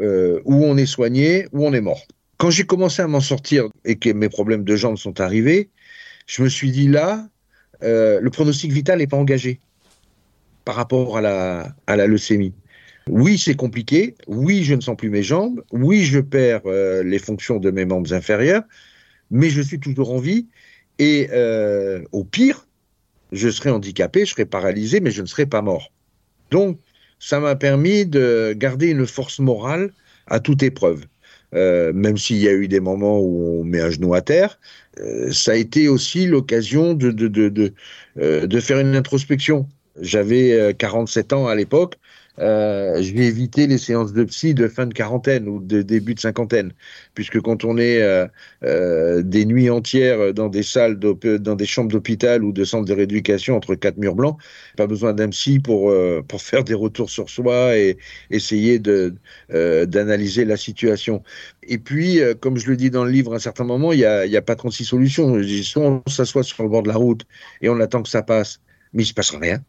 Euh, 0.00 0.40
ou 0.44 0.64
on 0.64 0.76
est 0.76 0.86
soigné, 0.86 1.46
ou 1.52 1.66
on 1.66 1.72
est 1.72 1.80
mort. 1.80 2.02
Quand 2.36 2.50
j'ai 2.50 2.64
commencé 2.64 3.02
à 3.02 3.06
m'en 3.06 3.20
sortir 3.20 3.68
et 3.84 3.96
que 3.96 4.10
mes 4.10 4.28
problèmes 4.28 4.64
de 4.64 4.76
jambes 4.76 4.98
sont 4.98 5.20
arrivés, 5.20 5.70
je 6.26 6.42
me 6.42 6.48
suis 6.48 6.70
dit 6.70 6.88
là, 6.88 7.28
euh, 7.82 8.20
le 8.20 8.30
pronostic 8.30 8.72
vital 8.72 8.98
n'est 8.98 9.06
pas 9.06 9.16
engagé 9.16 9.60
par 10.64 10.76
rapport 10.76 11.16
à 11.16 11.20
la, 11.20 12.06
leucémie. 12.06 12.54
Oui, 13.08 13.36
c'est 13.36 13.56
compliqué. 13.56 14.14
Oui, 14.28 14.62
je 14.62 14.74
ne 14.74 14.80
sens 14.80 14.96
plus 14.96 15.10
mes 15.10 15.24
jambes. 15.24 15.62
Oui, 15.72 16.04
je 16.04 16.20
perds 16.20 16.62
euh, 16.66 17.02
les 17.02 17.18
fonctions 17.18 17.58
de 17.58 17.70
mes 17.70 17.84
membres 17.84 18.12
inférieurs 18.14 18.62
mais 19.32 19.50
je 19.50 19.62
suis 19.62 19.80
toujours 19.80 20.12
en 20.12 20.18
vie. 20.18 20.46
Et 21.00 21.28
euh, 21.32 22.04
au 22.12 22.22
pire, 22.22 22.68
je 23.32 23.48
serai 23.48 23.70
handicapé, 23.70 24.24
je 24.24 24.30
serai 24.30 24.44
paralysé, 24.44 25.00
mais 25.00 25.10
je 25.10 25.22
ne 25.22 25.26
serai 25.26 25.46
pas 25.46 25.62
mort. 25.62 25.90
Donc, 26.52 26.78
ça 27.18 27.40
m'a 27.40 27.56
permis 27.56 28.06
de 28.06 28.54
garder 28.56 28.90
une 28.90 29.06
force 29.06 29.40
morale 29.40 29.92
à 30.26 30.38
toute 30.38 30.62
épreuve. 30.62 31.06
Euh, 31.54 31.92
même 31.92 32.16
s'il 32.16 32.38
y 32.38 32.48
a 32.48 32.52
eu 32.52 32.68
des 32.68 32.80
moments 32.80 33.20
où 33.20 33.60
on 33.60 33.64
met 33.64 33.80
un 33.80 33.90
genou 33.90 34.14
à 34.14 34.22
terre, 34.22 34.58
euh, 35.00 35.30
ça 35.32 35.52
a 35.52 35.54
été 35.56 35.88
aussi 35.88 36.26
l'occasion 36.26 36.94
de, 36.94 37.10
de, 37.10 37.28
de, 37.28 37.48
de, 37.48 37.74
de 38.46 38.60
faire 38.60 38.78
une 38.78 38.94
introspection. 38.96 39.68
J'avais 40.00 40.74
47 40.78 41.32
ans 41.34 41.46
à 41.46 41.54
l'époque, 41.54 41.96
euh, 42.38 43.02
je 43.02 43.12
vais 43.12 43.26
éviter 43.26 43.66
les 43.66 43.76
séances 43.78 44.12
de 44.12 44.24
psy 44.24 44.54
de 44.54 44.66
fin 44.68 44.86
de 44.86 44.94
quarantaine 44.94 45.48
ou 45.48 45.60
de 45.60 45.82
début 45.82 46.14
de 46.14 46.20
cinquantaine, 46.20 46.72
puisque 47.14 47.40
quand 47.40 47.64
on 47.64 47.76
est 47.76 48.00
euh, 48.00 48.26
euh, 48.64 49.22
des 49.22 49.44
nuits 49.44 49.68
entières 49.68 50.32
dans 50.32 50.48
des 50.48 50.62
salles, 50.62 50.98
dans 50.98 51.54
des 51.54 51.66
chambres 51.66 51.90
d'hôpital 51.92 52.42
ou 52.42 52.52
de 52.52 52.64
centres 52.64 52.86
de 52.86 52.94
rééducation 52.94 53.56
entre 53.56 53.74
quatre 53.74 53.98
murs 53.98 54.14
blancs, 54.14 54.38
pas 54.76 54.86
besoin 54.86 55.12
d'un 55.12 55.28
psy 55.28 55.58
pour 55.58 55.92
pour 56.28 56.42
faire 56.42 56.64
des 56.64 56.74
retours 56.74 57.10
sur 57.10 57.28
soi 57.28 57.76
et 57.76 57.98
essayer 58.30 58.78
de 58.78 59.14
d'analyser 59.50 60.44
la 60.44 60.56
situation. 60.56 61.22
Et 61.64 61.78
puis, 61.78 62.20
comme 62.40 62.56
je 62.56 62.68
le 62.68 62.76
dis 62.76 62.90
dans 62.90 63.04
le 63.04 63.10
livre, 63.10 63.32
à 63.34 63.36
un 63.36 63.38
certain 63.38 63.64
moment, 63.64 63.92
il 63.92 64.00
y 64.00 64.04
a, 64.04 64.26
y 64.26 64.36
a 64.36 64.42
pas 64.42 64.56
36 64.56 64.84
solutions. 64.84 65.42
Soit 65.62 65.82
on 65.82 66.10
s'assoit 66.10 66.42
sur 66.42 66.62
le 66.62 66.68
bord 66.68 66.82
de 66.82 66.88
la 66.88 66.96
route 66.96 67.22
et 67.60 67.68
on 67.68 67.78
attend 67.80 68.02
que 68.02 68.08
ça 68.08 68.22
passe, 68.22 68.60
mais 68.92 69.02
il 69.04 69.06
se 69.06 69.14
passe 69.14 69.30
rien. 69.34 69.62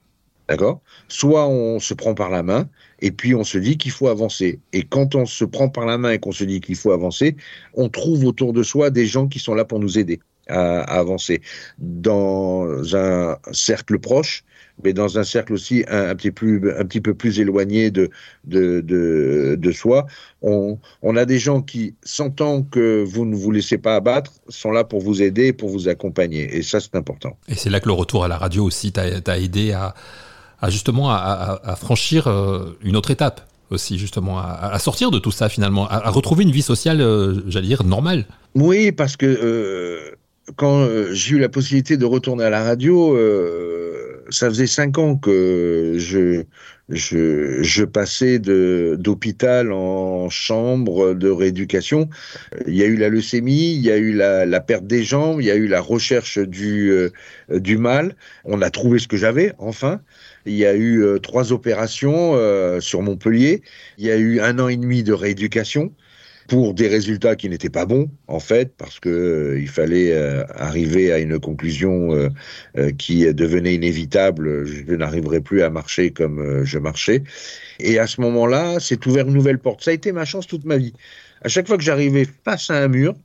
D'accord? 0.49 0.81
Soit 1.07 1.47
on 1.47 1.79
se 1.79 1.93
prend 1.93 2.13
par 2.13 2.29
la 2.29 2.43
main 2.43 2.67
et 2.99 3.11
puis 3.11 3.33
on 3.33 3.43
se 3.43 3.57
dit 3.57 3.77
qu'il 3.77 3.91
faut 3.91 4.07
avancer. 4.07 4.59
Et 4.73 4.83
quand 4.83 5.15
on 5.15 5.25
se 5.25 5.45
prend 5.45 5.69
par 5.69 5.85
la 5.85 5.97
main 5.97 6.11
et 6.11 6.19
qu'on 6.19 6.31
se 6.31 6.43
dit 6.43 6.59
qu'il 6.59 6.75
faut 6.75 6.91
avancer, 6.91 7.35
on 7.73 7.89
trouve 7.89 8.25
autour 8.25 8.53
de 8.53 8.63
soi 8.63 8.89
des 8.89 9.05
gens 9.05 9.27
qui 9.27 9.39
sont 9.39 9.53
là 9.53 9.65
pour 9.65 9.79
nous 9.79 9.97
aider 9.97 10.19
à, 10.47 10.81
avancer. 10.81 11.41
Dans 11.77 12.95
un 12.95 13.37
cercle 13.51 13.99
proche, 13.99 14.43
mais 14.83 14.93
dans 14.93 15.19
un 15.19 15.23
cercle 15.23 15.53
aussi 15.53 15.83
un, 15.87 16.15
petit, 16.15 16.31
plus, 16.31 16.71
un 16.71 16.85
petit 16.85 17.01
peu 17.01 17.13
plus 17.13 17.39
éloigné 17.39 17.91
de, 17.91 18.09
de, 18.45 18.81
de, 18.81 19.71
soi, 19.71 20.05
on, 20.41 20.79
on, 21.01 21.15
a 21.15 21.25
des 21.25 21.39
gens 21.39 21.61
qui, 21.61 21.95
sentant 22.03 22.63
que 22.63 23.03
vous 23.03 23.25
ne 23.25 23.35
vous 23.35 23.51
laissez 23.51 23.77
pas 23.77 23.95
abattre, 23.95 24.31
sont 24.49 24.71
là 24.71 24.83
pour 24.83 25.01
vous 25.01 25.21
aider, 25.21 25.53
pour 25.53 25.69
vous 25.69 25.87
accompagner. 25.87 26.55
Et 26.55 26.63
ça, 26.63 26.79
c'est 26.79 26.95
important. 26.95 27.37
Et 27.47 27.55
c'est 27.55 27.69
là 27.69 27.79
que 27.79 27.87
le 27.87 27.93
retour 27.93 28.23
à 28.25 28.27
la 28.27 28.37
radio 28.37 28.63
aussi 28.63 28.91
t'a 28.91 29.39
aidé 29.39 29.71
à 29.73 29.93
justement 30.69 31.09
à, 31.11 31.75
franchir 31.77 32.27
euh, 32.27 32.77
une 32.83 32.95
autre 32.95 33.11
étape 33.11 33.47
aussi 33.69 33.97
justement 33.97 34.37
à, 34.39 34.77
sortir 34.77 35.09
de 35.09 35.17
tout 35.17 35.31
ça 35.31 35.49
finalement, 35.49 35.87
à, 35.87 36.09
retrouver 36.11 36.43
une 36.43 36.51
vie 36.51 36.61
sociale, 36.61 37.01
euh, 37.01 37.41
j'allais 37.47 37.67
dire 37.67 37.83
normale. 37.83 38.25
Oui, 38.53 38.91
parce 38.91 39.17
que 39.17 39.25
euh, 39.25 40.11
quand 40.57 40.87
j'ai 41.11 41.35
eu 41.35 41.39
la 41.39 41.49
possibilité 41.49 41.97
de 41.97 42.05
retourner 42.05 42.43
à 42.43 42.51
la 42.51 42.63
radio, 42.63 43.17
ça 44.33 44.49
faisait 44.49 44.67
cinq 44.67 44.97
ans 44.97 45.15
que 45.15 45.95
je, 45.97 47.83
passais 47.85 48.39
d'hôpital 48.39 49.71
en 49.71 50.29
chambre 50.29 51.13
de 51.13 51.29
rééducation. 51.29 52.09
Il 52.67 52.75
y 52.75 52.83
a 52.83 52.85
eu 52.85 52.95
la 52.95 53.09
leucémie, 53.09 53.73
il 53.75 53.81
y 53.81 53.91
a 53.91 53.97
eu 53.97 54.13
la, 54.13 54.59
perte 54.59 54.85
des 54.87 55.03
jambes, 55.03 55.39
il 55.39 55.45
y 55.45 55.51
a 55.51 55.55
eu 55.55 55.67
la 55.67 55.81
recherche 55.81 56.39
du, 56.39 56.89
euh, 56.91 57.09
du 57.49 57.77
mal. 57.77 58.15
On 58.43 58.61
a 58.61 58.69
trouvé 58.69 58.99
ce 58.99 59.07
que 59.07 59.17
j'avais, 59.17 59.53
enfin. 59.59 60.01
Il 60.45 60.55
y 60.55 60.65
a 60.65 60.73
eu 60.73 61.03
euh, 61.03 61.19
trois 61.19 61.53
opérations 61.53 62.33
euh, 62.35 62.81
sur 62.81 63.01
Montpellier. 63.01 63.61
Il 63.97 64.05
y 64.05 64.11
a 64.11 64.17
eu 64.17 64.41
un 64.41 64.59
an 64.59 64.67
et 64.67 64.75
demi 64.75 65.03
de 65.03 65.13
rééducation 65.13 65.93
pour 66.47 66.73
des 66.73 66.87
résultats 66.87 67.35
qui 67.35 67.49
n'étaient 67.49 67.69
pas 67.69 67.85
bons 67.85 68.09
en 68.27 68.39
fait 68.39 68.73
parce 68.77 68.99
que 68.99 69.09
euh, 69.09 69.59
il 69.59 69.67
fallait 69.67 70.13
euh, 70.13 70.43
arriver 70.55 71.11
à 71.11 71.19
une 71.19 71.39
conclusion 71.39 72.13
euh, 72.75 72.91
qui 72.97 73.31
devenait 73.33 73.75
inévitable. 73.75 74.65
Je 74.65 74.93
n'arriverai 74.93 75.41
plus 75.41 75.61
à 75.61 75.69
marcher 75.69 76.11
comme 76.11 76.63
je 76.63 76.77
marchais. 76.77 77.23
Et 77.79 77.99
à 77.99 78.07
ce 78.07 78.21
moment-là 78.21 78.79
c'est 78.79 79.05
ouvert 79.05 79.27
une 79.27 79.33
nouvelle 79.33 79.59
porte. 79.59 79.83
Ça 79.83 79.91
a 79.91 79.93
été 79.93 80.11
ma 80.11 80.25
chance 80.25 80.47
toute 80.47 80.65
ma 80.65 80.77
vie. 80.77 80.93
À 81.41 81.47
chaque 81.47 81.67
fois 81.67 81.77
que 81.77 81.83
j'arrivais 81.83 82.27
face 82.43 82.69
à 82.69 82.83
un 82.83 82.87
mur 82.87 83.15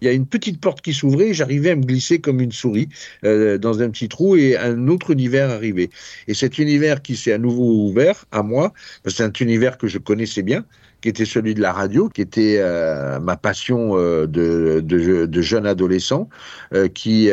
il 0.00 0.04
y 0.04 0.08
a 0.08 0.12
une 0.12 0.26
petite 0.26 0.60
porte 0.60 0.80
qui 0.80 0.94
s'ouvrait 0.94 1.30
et 1.30 1.34
j'arrivais 1.34 1.70
à 1.70 1.74
me 1.74 1.82
glisser 1.82 2.20
comme 2.20 2.40
une 2.40 2.52
souris 2.52 2.88
dans 3.24 3.82
un 3.82 3.90
petit 3.90 4.08
trou 4.08 4.36
et 4.36 4.56
un 4.56 4.86
autre 4.86 5.10
univers 5.10 5.50
arrivait. 5.50 5.90
Et 6.28 6.34
cet 6.34 6.58
univers 6.58 7.02
qui 7.02 7.16
s'est 7.16 7.32
à 7.32 7.38
nouveau 7.38 7.88
ouvert 7.88 8.24
à 8.30 8.44
moi, 8.44 8.72
c'est 9.06 9.24
un 9.24 9.32
univers 9.40 9.76
que 9.76 9.88
je 9.88 9.98
connaissais 9.98 10.42
bien, 10.42 10.64
qui 11.00 11.08
était 11.08 11.24
celui 11.24 11.54
de 11.54 11.60
la 11.60 11.72
radio, 11.72 12.08
qui 12.08 12.20
était 12.22 12.56
euh, 12.58 13.20
ma 13.20 13.36
passion 13.36 13.96
euh, 13.96 14.26
de, 14.26 14.80
de, 14.80 15.42
jeune 15.42 15.66
adolescent, 15.66 16.28
euh, 16.74 16.88
qui 16.88 17.30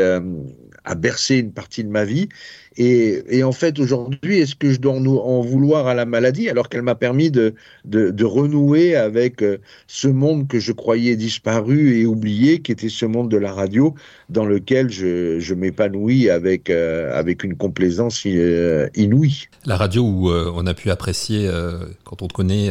a 0.86 0.96
bercé 0.96 1.38
une 1.38 1.52
partie 1.52 1.84
de 1.84 1.90
ma 1.90 2.06
vie. 2.06 2.30
Et, 2.78 3.24
et 3.30 3.44
en 3.44 3.54
fait, 3.54 3.80
aujourd'hui, 3.80 4.40
est-ce 4.40 4.54
que 4.54 4.72
je 4.72 4.80
dois 4.80 4.94
en, 4.94 5.42
vouloir 5.42 5.88
à 5.88 5.94
la 5.94 6.06
maladie 6.06 6.50
alors 6.50 6.68
qu'elle 6.68 6.82
m'a 6.82 6.96
permis 6.96 7.32
de, 7.32 7.56
de, 7.86 8.10
de, 8.10 8.26
renouer 8.26 8.98
avec 8.98 9.42
ce 9.88 10.10
monde 10.10 10.50
que 10.50 10.60
je 10.60 10.74
croyais 10.74 11.16
disparu 11.16 11.98
et 11.98 12.06
oublié, 12.06 12.60
qui 12.60 12.74
était 12.74 12.90
ce 12.90 13.06
monde 13.06 13.32
de 13.32 13.38
la 13.38 13.54
radio, 13.54 13.96
dans 14.28 14.46
lequel 14.46 14.92
je, 14.92 15.40
je 15.40 15.54
m'épanouis 15.54 16.30
avec, 16.30 16.70
avec 16.70 17.46
une 17.46 17.56
complaisance 17.56 18.26
inouïe. 18.26 19.48
La 19.66 19.78
radio 19.78 20.04
où 20.04 20.30
on 20.30 20.68
a 20.68 20.74
pu 20.74 20.90
apprécier, 20.90 21.50
quand 22.04 22.22
on 22.24 22.28
te 22.28 22.34
connaît, 22.34 22.70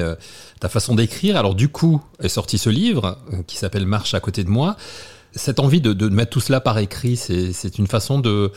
ta 0.64 0.70
façon 0.70 0.94
d'écrire. 0.94 1.36
Alors 1.36 1.54
du 1.54 1.68
coup 1.68 2.02
est 2.20 2.28
sorti 2.28 2.56
ce 2.56 2.70
livre 2.70 3.18
euh, 3.32 3.42
qui 3.46 3.58
s'appelle 3.58 3.86
Marche 3.86 4.14
à 4.14 4.20
côté 4.20 4.44
de 4.44 4.48
moi. 4.48 4.76
Cette 5.34 5.60
envie 5.60 5.80
de, 5.80 6.08
mettre 6.08 6.30
tout 6.30 6.40
cela 6.40 6.60
par 6.60 6.78
écrit, 6.78 7.16
c'est 7.16 7.78
une 7.78 7.86
façon 7.86 8.18
de... 8.18 8.52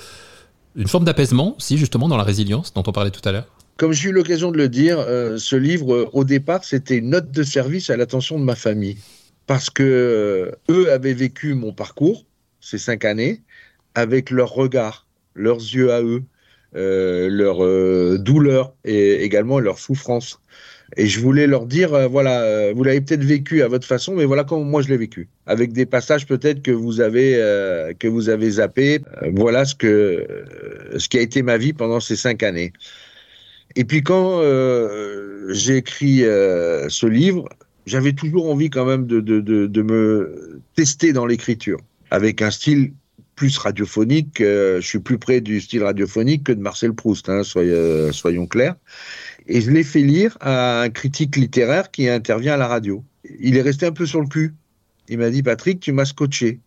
une 0.76 0.88
forme 0.88 1.06
d'apaisement, 1.06 1.56
si 1.58 1.78
justement, 1.78 2.08
dans 2.08 2.18
la 2.18 2.24
résilience 2.24 2.74
dont 2.74 2.84
on 2.86 2.92
parlait 2.92 3.12
tout 3.12 3.28
à 3.28 3.32
l'heure 3.32 3.48
comme 3.78 3.94
j'ai 3.94 4.10
eu 4.10 4.12
l'occasion 4.12 4.52
de 4.52 4.58
le 4.58 4.70
dire, 4.70 4.98
euh, 5.00 5.38
ce 5.38 5.56
livre, 5.56 6.10
au 6.12 6.24
départ, 6.24 6.64
c'était 6.64 6.98
une 6.98 7.12
note 7.12 7.30
de 7.30 7.44
service 7.44 7.92
à 7.92 7.96
l'attention 7.96 8.40
de 8.40 8.44
ma 8.44 8.56
famille. 8.56 8.98
Parce 9.46 9.70
que 9.70 9.84
euh, 9.84 10.74
eux 10.74 10.92
avaient 10.92 11.14
vécu 11.14 11.54
mon 11.54 11.74
parcours, 11.74 12.26
ces 12.60 12.80
cinq 12.80 13.06
années, 13.06 13.44
avec 13.94 14.32
leur 14.32 14.50
regard, 14.50 15.06
leurs 15.36 15.60
yeux 15.60 15.94
à 15.94 16.02
eux, 16.02 16.24
leur 16.74 17.60
douleur 18.20 18.74
et 18.84 19.24
également 19.24 19.60
leur 19.60 19.78
souffrance. 19.78 20.40
Et 20.96 21.08
je 21.08 21.20
voulais 21.20 21.48
leur 21.48 21.66
dire, 21.66 21.94
euh, 21.94 22.08
voilà, 22.08 22.42
euh, 22.44 22.74
vous 22.74 22.84
l'avez 22.84 23.02
peut-être 23.02 23.24
vécu 23.24 23.62
à 23.62 23.68
votre 23.68 23.86
façon, 23.86 24.16
mais 24.16 24.24
voilà 24.24 24.46
comment 24.46 24.64
moi 24.64 24.82
je 24.82 24.88
l'ai 24.88 24.98
vécu, 24.98 25.28
avec 25.46 25.74
des 25.74 25.86
passages 25.86 26.26
peut-être 26.26 26.62
que 26.62 26.72
vous 26.72 27.02
avez 27.02 27.36
euh, 27.36 27.94
que 28.00 28.08
vous 28.08 28.30
avez 28.30 28.52
zappé. 28.52 29.02
voilà 29.34 29.66
ce 29.66 29.76
que 29.76 30.26
ce 30.98 31.10
qui 31.10 31.18
a 31.18 31.22
été 31.22 31.42
ma 31.42 31.58
vie 31.58 31.74
pendant 31.74 32.00
ces 32.00 32.16
cinq 32.16 32.42
années. 32.42 32.72
Et 33.76 33.84
puis 33.84 34.02
quand 34.02 34.42
j'ai 35.50 35.78
écrit 35.78 36.20
ce 36.20 37.06
livre, 37.06 37.48
j'avais 37.86 38.14
toujours 38.14 38.50
envie 38.50 38.70
quand 38.70 38.86
même 38.86 39.06
de, 39.06 39.20
de, 39.20 39.40
de, 39.40 39.82
me 39.82 40.62
tester 40.76 41.14
dans 41.14 41.26
l'écriture, 41.26 41.80
avec 42.10 42.42
un 42.42 42.50
style 42.50 42.94
plus 43.36 43.56
radiophonique. 43.58 44.38
je 44.40 44.82
suis 44.82 45.00
plus 45.00 45.20
près 45.20 45.42
du 45.42 45.62
style 45.62 45.84
radiophonique 45.84 46.46
que 46.46 46.54
de 46.54 46.62
Marcel 46.62 46.94
Proust, 46.94 47.30
hein, 47.30 47.44
soyons 47.44 48.48
clairs 48.48 48.76
et 49.48 49.62
je 49.62 49.72
l'ai 49.72 49.84
fait 49.84 50.02
lire 50.02 50.38
à 50.42 50.82
un 50.82 50.90
critique 50.90 51.36
littéraire 51.36 51.90
qui 51.92 52.08
intervient 52.08 52.54
à 52.54 52.58
la 52.58 52.68
radio. 52.68 53.04
Il 53.40 53.58
est 53.58 53.62
resté 53.62 53.86
un 53.86 53.92
peu 53.92 54.06
sur 54.06 54.22
le 54.22 54.28
cul. 54.28 54.54
Il 55.10 55.20
m'a 55.20 55.30
dit 55.30 55.42
Patrick, 55.42 55.80
tu 55.80 55.92
m'as 55.94 56.06
scotché. 56.06 56.60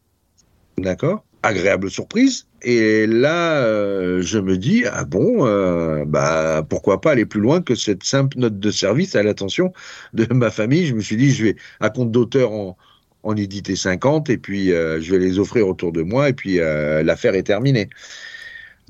D'accord 0.79 1.25
Agréable 1.43 1.91
surprise. 1.91 2.47
Et 2.63 3.07
là, 3.07 3.57
euh, 3.63 4.21
je 4.23 4.39
me 4.39 4.59
dis 4.59 4.85
ah 4.91 5.05
bon, 5.05 5.47
euh, 5.47 6.05
bah 6.07 6.67
pourquoi 6.69 7.01
pas 7.01 7.13
aller 7.13 7.25
plus 7.25 7.41
loin 7.41 7.63
que 7.63 7.75
cette 7.75 8.03
simple 8.05 8.39
note 8.39 8.59
de 8.59 8.71
service 8.71 9.17
à 9.17 9.23
l'attention 9.23 9.73
de 10.13 10.27
ma 10.33 10.51
famille. 10.51 10.87
Je 10.87 10.95
me 10.95 11.01
suis 11.01 11.17
dit 11.17 11.33
je 11.33 11.45
vais 11.45 11.57
à 11.81 11.89
compte 11.89 12.11
d'auteur 12.11 12.53
en, 12.53 12.77
en 13.23 13.37
éditer 13.37 13.77
50 13.77 14.29
et 14.29 14.37
puis 14.37 14.73
euh, 14.73 15.01
je 15.01 15.13
vais 15.13 15.19
les 15.19 15.39
offrir 15.39 15.67
autour 15.67 15.93
de 15.93 16.03
moi 16.03 16.29
et 16.29 16.35
puis 16.35 16.57
l'affaire 16.57 17.35
est 17.35 17.45
terminée. 17.45 17.89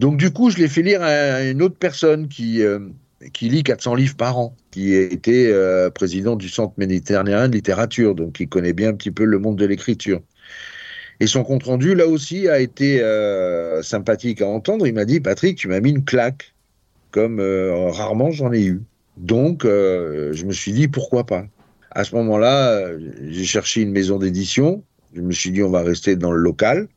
Donc 0.00 0.16
du 0.16 0.32
coup, 0.32 0.50
je 0.50 0.58
l'ai 0.58 0.68
fait 0.68 0.82
lire 0.82 1.02
à 1.02 1.44
une 1.44 1.62
autre 1.62 1.76
personne 1.76 2.26
qui 2.26 2.62
qui 3.32 3.48
lit 3.48 3.62
400 3.62 3.94
livres 3.94 4.16
par 4.16 4.38
an, 4.38 4.56
qui 4.70 4.94
été 4.94 5.48
euh, 5.48 5.90
président 5.90 6.36
du 6.36 6.48
Centre 6.48 6.72
méditerranéen 6.78 7.48
de 7.48 7.54
littérature, 7.54 8.14
donc 8.14 8.34
qui 8.34 8.48
connaît 8.48 8.72
bien 8.72 8.90
un 8.90 8.94
petit 8.94 9.10
peu 9.10 9.24
le 9.24 9.38
monde 9.38 9.56
de 9.56 9.66
l'écriture. 9.66 10.20
Et 11.20 11.26
son 11.26 11.44
compte-rendu, 11.44 11.94
là 11.94 12.06
aussi, 12.06 12.48
a 12.48 12.60
été 12.60 13.02
euh, 13.02 13.82
sympathique 13.82 14.40
à 14.40 14.46
entendre. 14.46 14.86
Il 14.86 14.94
m'a 14.94 15.04
dit, 15.04 15.20
Patrick, 15.20 15.58
tu 15.58 15.68
m'as 15.68 15.80
mis 15.80 15.90
une 15.90 16.04
claque, 16.04 16.54
comme 17.10 17.40
euh, 17.40 17.90
rarement 17.90 18.30
j'en 18.30 18.52
ai 18.52 18.64
eu. 18.64 18.82
Donc, 19.18 19.64
je 19.64 20.44
me 20.46 20.52
suis 20.52 20.72
dit, 20.72 20.88
pourquoi 20.88 21.26
pas? 21.26 21.44
À 21.90 22.04
ce 22.04 22.14
moment-là, 22.14 22.88
j'ai 23.28 23.44
cherché 23.44 23.82
une 23.82 23.90
maison 23.90 24.18
d'édition. 24.18 24.82
Je 25.14 25.20
me 25.20 25.32
suis 25.32 25.50
dit, 25.50 25.62
on 25.62 25.68
va 25.68 25.82
rester 25.82 26.16
dans 26.16 26.32
le 26.32 26.38
local. 26.38 26.88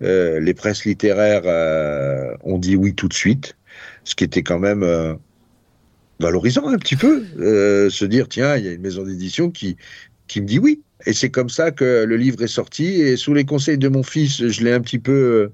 les 0.00 0.54
presses 0.54 0.84
littéraires 0.84 1.42
ont 2.44 2.58
dit 2.58 2.76
oui 2.76 2.94
tout 2.94 3.08
de 3.08 3.14
suite, 3.14 3.56
ce 4.04 4.14
qui 4.14 4.22
était 4.22 4.44
quand 4.44 4.60
même 4.60 5.18
valorisant 6.20 6.68
un 6.68 6.78
petit 6.78 6.96
peu, 6.96 7.24
euh, 7.38 7.90
se 7.90 8.04
dire 8.04 8.28
tiens, 8.28 8.56
il 8.56 8.64
y 8.64 8.68
a 8.68 8.72
une 8.72 8.80
maison 8.80 9.04
d'édition 9.04 9.50
qui, 9.50 9.76
qui 10.28 10.40
me 10.40 10.46
dit 10.46 10.58
oui. 10.58 10.82
Et 11.04 11.12
c'est 11.12 11.30
comme 11.30 11.50
ça 11.50 11.70
que 11.70 12.04
le 12.04 12.16
livre 12.16 12.42
est 12.42 12.48
sorti. 12.48 13.00
Et 13.00 13.16
sous 13.16 13.34
les 13.34 13.44
conseils 13.44 13.78
de 13.78 13.88
mon 13.88 14.02
fils, 14.02 14.48
je 14.48 14.64
l'ai 14.64 14.72
un 14.72 14.80
petit 14.80 14.98
peu 14.98 15.12
euh, 15.12 15.52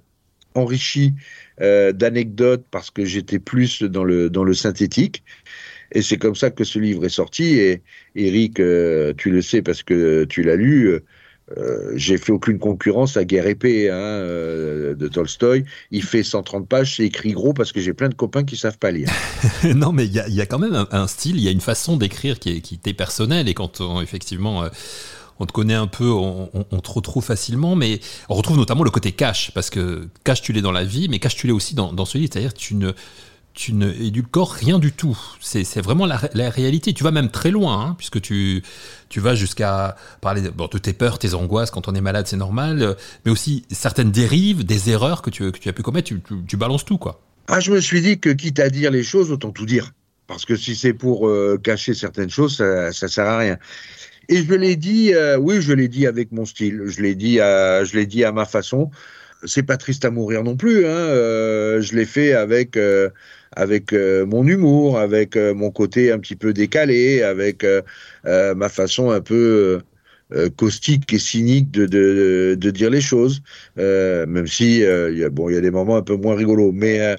enrichi 0.55 1.15
euh, 1.61 1.93
d'anecdotes 1.93 2.65
parce 2.71 2.91
que 2.91 3.05
j'étais 3.05 3.39
plus 3.39 3.83
dans 3.83 4.05
le, 4.05 4.31
dans 4.31 4.45
le 4.45 4.55
synthétique. 4.55 5.25
Et 5.93 6.01
c'est 6.01 6.17
comme 6.17 6.37
ça 6.37 6.51
que 6.51 6.65
ce 6.65 6.79
livre 6.79 7.05
est 7.05 7.11
sorti. 7.11 7.59
Et 7.59 7.83
Eric, 8.15 8.55
tu 8.55 9.31
le 9.31 9.43
sais 9.43 9.61
parce 9.61 9.83
que 9.83 10.25
tu 10.25 10.43
l'as 10.43 10.57
lu, 10.57 11.01
euh, 11.59 11.93
j'ai 11.97 12.19
fait 12.19 12.33
aucune 12.33 12.59
concurrence 12.59 13.17
à 13.17 13.25
Guerre 13.25 13.47
épée 13.47 13.91
hein, 13.91 13.95
euh, 13.95 14.95
de 14.95 15.09
Tolstoï. 15.09 15.65
Il 15.91 16.03
fait 16.03 16.23
130 16.23 16.69
pages, 16.69 16.97
c'est 16.97 17.05
écrit 17.05 17.33
gros 17.33 17.53
parce 17.53 17.73
que 17.73 17.81
j'ai 17.81 17.93
plein 17.93 18.09
de 18.09 18.15
copains 18.15 18.45
qui 18.45 18.57
savent 18.57 18.79
pas 18.79 18.91
lire. 18.91 19.09
non, 19.75 19.93
mais 19.93 20.07
il 20.07 20.13
y, 20.13 20.41
a, 20.41 20.47
quand 20.47 20.59
même 20.59 20.87
un, 20.91 21.07
style, 21.07 21.37
il 21.37 21.43
y 21.43 21.49
a 21.49 21.51
une 21.51 21.61
façon 21.61 21.97
d'écrire 21.97 22.39
qui, 22.39 22.63
qui 22.63 22.79
t'est 22.79 22.95
personnelle 22.95 23.49
et 23.49 23.55
quand 23.55 23.81
on, 23.81 24.01
effectivement. 24.01 24.65
Euh, 24.65 24.69
on 25.39 25.47
te 25.47 25.53
connaît 25.53 25.75
un 25.75 25.89
peu, 25.89 26.09
on, 26.09 26.47
te 26.81 26.91
retrouve 26.91 27.25
facilement, 27.25 27.75
mais 27.75 27.99
on 28.29 28.35
retrouve 28.35 28.59
notamment 28.59 28.85
le 28.85 28.91
côté 28.91 29.11
cash, 29.11 29.51
parce 29.55 29.71
que 29.71 30.07
cash 30.23 30.41
tu 30.41 30.53
l'es 30.53 30.61
dans 30.61 30.71
la 30.71 30.85
vie, 30.85 31.09
mais 31.09 31.19
cash 31.19 31.35
tu 31.35 31.49
l'es 31.49 31.53
aussi 31.53 31.75
dans, 31.75 31.93
dans 31.93 32.05
ce 32.05 32.17
livre, 32.17 32.31
c'est-à-dire 32.33 32.55
tu 32.55 32.77
ne, 32.77 32.93
tu 33.55 33.75
ne 33.75 33.91
édulcores 33.93 34.53
rien 34.53 34.79
du 34.79 34.93
tout. 34.93 35.19
C'est 35.41 35.81
vraiment 35.81 36.07
la, 36.07 36.17
réalité. 36.51 36.95
Tu 36.95 37.05
vas 37.05 37.11
même 37.11 37.31
très 37.31 37.51
loin, 37.51 37.81
hein, 37.81 37.95
puisque 37.99 38.21
tu, 38.21 38.63
tu 39.09 39.21
vas 39.21 39.35
jusqu'à 39.35 39.97
parler 40.21 40.43
de 40.43 40.79
tes 40.79 40.93
peurs, 40.93 41.19
tes 41.19 41.35
angoisses. 41.35 41.71
Quand 41.71 41.89
on 41.89 41.95
est 41.95 42.01
malade, 42.01 42.27
c'est 42.27 42.37
normal. 42.37 42.97
Mais 43.25 43.31
aussi 43.31 43.65
certaines 43.71 44.11
dérives, 44.11 44.65
des 44.65 44.91
erreurs 44.91 45.23
que 45.23 45.31
tu, 45.31 45.53
que 45.53 45.59
tu 45.59 45.69
as 45.69 45.73
pu 45.73 45.83
commettre. 45.83 46.13
Tu, 46.47 46.57
balances 46.57 46.85
tout, 46.85 46.99
quoi. 46.99 47.21
Ah, 47.49 47.61
je 47.61 47.73
me 47.73 47.81
suis 47.81 48.01
dit 48.01 48.19
que 48.19 48.31
quitte 48.31 48.59
à 48.59 48.71
dire 48.71 48.91
les 48.91 49.03
choses, 49.03 49.31
autant 49.31 49.51
tout 49.51 49.67
dire. 49.67 49.93
Parce 50.27 50.47
que 50.47 50.57
si 50.57 50.75
c'est 50.75 50.95
pour 50.95 51.29
euh, 51.29 51.61
cacher 51.63 51.93
certaines 51.93 52.31
choses, 52.31 52.57
ça, 52.57 52.87
ne 52.91 53.09
sert 53.09 53.27
à 53.27 53.39
rien. 53.39 53.59
Et 54.29 54.45
je 54.45 54.55
l'ai 54.55 54.77
dit, 54.77 55.13
euh, 55.13 55.37
oui, 55.37 55.61
je 55.61 55.73
l'ai 55.73 55.89
dit 55.89 56.07
avec 56.07 56.33
mon 56.33 56.47
style. 56.47 56.85
Je 56.87 57.03
l'ai 57.03 57.15
dit, 57.15 57.39
à, 57.41 57.85
dit 57.85 58.25
à 58.25 58.33
ma 58.33 58.47
façon. 58.47 58.91
C'est 59.45 59.65
pas 59.65 59.77
triste 59.77 60.05
à 60.05 60.11
mourir 60.11 60.43
non 60.43 60.57
plus. 60.57 60.87
Hein. 60.87 60.91
Euh, 60.91 61.83
je 61.83 61.95
l'ai 61.97 62.07
fait 62.07 62.33
avec 62.33 62.79
avec 63.57 63.93
euh, 63.93 64.27
mon 64.27 64.47
humour, 64.47 64.99
avec 64.99 65.37
euh, 65.37 65.55
mon 65.55 65.71
côté 65.71 66.11
un 66.11 66.19
petit 66.19 66.37
peu 66.37 66.53
décalé, 66.53 67.23
avec 67.23 67.65
euh, 67.65 67.83
ma 68.55 68.69
façon 68.69 69.11
un 69.11 69.21
peu 69.21 69.81
caustique 70.57 71.13
et 71.13 71.19
cynique 71.19 71.71
de, 71.71 72.55
dire 72.55 72.89
les 72.89 73.03
choses, 73.03 73.43
même 73.77 74.47
si 74.47 74.77
il 74.77 75.19
y 75.19 75.25
a, 75.25 75.29
bon, 75.29 75.51
il 75.51 75.55
y 75.55 75.59
a 75.59 75.61
des 75.61 75.71
moments 75.71 75.97
un 75.97 76.03
peu 76.03 76.17
moins 76.17 76.35
rigolos. 76.35 76.73
Mais 76.73 77.17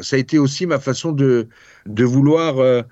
ça 0.00 0.16
a 0.16 0.18
été 0.18 0.36
aussi 0.36 0.66
ma 0.66 0.80
façon 0.80 1.12
de, 1.12 1.46
de 1.86 2.04
vouloir 2.04 2.84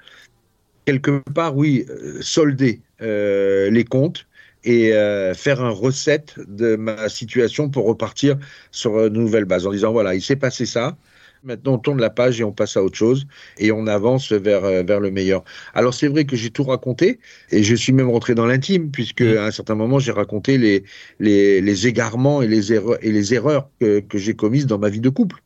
quelque 0.87 1.23
part, 1.35 1.57
oui, 1.57 1.87
solder 2.21 2.83
les 3.01 3.85
comptes 3.91 4.29
et 4.63 4.93
faire 5.35 5.61
un 5.61 5.71
recette 5.71 6.35
de 6.47 6.77
ma 6.77 7.09
situation 7.09 7.69
pour 7.69 7.87
repartir 7.87 8.37
sur 8.71 9.07
une 9.07 9.15
nouvelle 9.15 9.45
base 9.45 9.67
en 9.67 9.73
disant 9.73 9.91
voilà, 9.91 10.15
il 10.15 10.23
s'est 10.23 10.37
passé 10.37 10.67
ça. 10.67 10.97
Maintenant, 11.45 11.75
on 11.75 11.79
tourne 11.79 12.01
la 12.01 12.09
page 12.09 12.41
et 12.41 12.45
on 12.45 12.53
passe 12.53 12.79
à 12.79 12.83
autre 12.83 12.97
chose 12.97 13.27
et 13.59 13.71
on 13.71 13.87
avance 13.87 14.33
vers, 14.33 14.65
euh, 14.65 14.83
vers 14.83 14.99
le 14.99 15.11
meilleur. 15.11 15.45
Alors, 15.75 15.93
c'est 15.93 16.09
vrai 16.09 16.25
que 16.25 16.37
j'ai 16.37 16.49
tout 16.51 16.65
raconté 16.65 17.21
et 17.51 17.63
je 17.63 17.75
suis 17.75 17.93
même 17.93 18.09
rentré 18.09 18.35
dans 18.35 18.47
l'intime 18.47 18.91
puisque 18.91 19.21
mmh. 19.21 19.37
à 19.37 19.45
un 19.45 19.51
certain 19.51 19.75
moment, 19.75 19.99
j'ai 19.99 20.13
raconté 20.13 20.57
les, 20.57 20.85
les, 21.21 21.61
les, 21.61 21.87
égarements 21.87 22.41
et 22.41 22.49
les 22.49 22.73
erreurs, 22.73 22.97
et 23.03 23.13
les 23.13 23.35
erreurs 23.35 23.69
que, 23.79 24.01
que 24.01 24.17
j'ai 24.17 24.35
commises 24.35 24.67
dans 24.67 24.79
ma 24.79 24.89
vie 24.89 25.01
de 25.01 25.11
couple 25.11 25.43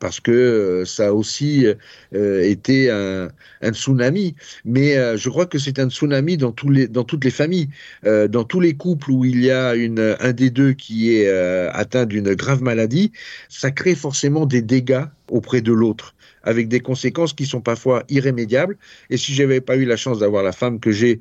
parce 0.00 0.20
que 0.20 0.30
euh, 0.30 0.84
ça 0.84 1.08
a 1.08 1.12
aussi 1.12 1.66
euh, 2.14 2.42
été 2.42 2.90
un, 2.90 3.28
un, 3.62 3.72
tsunami. 3.72 4.34
Mais 4.64 4.96
euh, 4.96 5.16
je 5.16 5.28
crois 5.28 5.46
que 5.46 5.58
c'est 5.58 5.78
un 5.78 5.90
tsunami 5.90 6.36
dans, 6.36 6.52
toutes 6.52 7.24
les 7.24 7.30
familles, 7.30 7.68
dans 8.04 8.44
tous 8.44 8.60
les 8.60 8.74
couples 8.74 9.10
où 9.10 9.24
il 9.24 9.44
y 9.44 9.50
a 9.50 9.70
un 9.70 10.32
des 10.32 10.50
deux 10.50 10.72
qui 10.72 11.14
est 11.14 11.28
atteint 11.72 12.06
d'une 12.06 12.34
grave 12.34 12.62
maladie, 12.62 13.12
ça 13.48 13.70
crée 13.70 13.94
forcément 13.94 14.46
des 14.46 14.62
dégâts 14.62 15.04
auprès 15.28 15.60
de 15.60 15.72
l'autre 15.72 16.14
avec 16.44 16.68
des 16.68 16.80
conséquences 16.80 17.34
qui 17.34 17.44
sont 17.44 17.60
parfois 17.60 18.04
irrémédiables. 18.08 18.78
Et 19.10 19.16
si 19.16 19.34
j'avais 19.34 19.60
pas 19.60 19.76
eu 19.76 19.84
la 19.84 19.96
chance 19.96 20.18
d'avoir 20.18 20.42
la 20.42 20.52
femme 20.52 20.80
que 20.80 20.92
j'ai, 20.92 21.20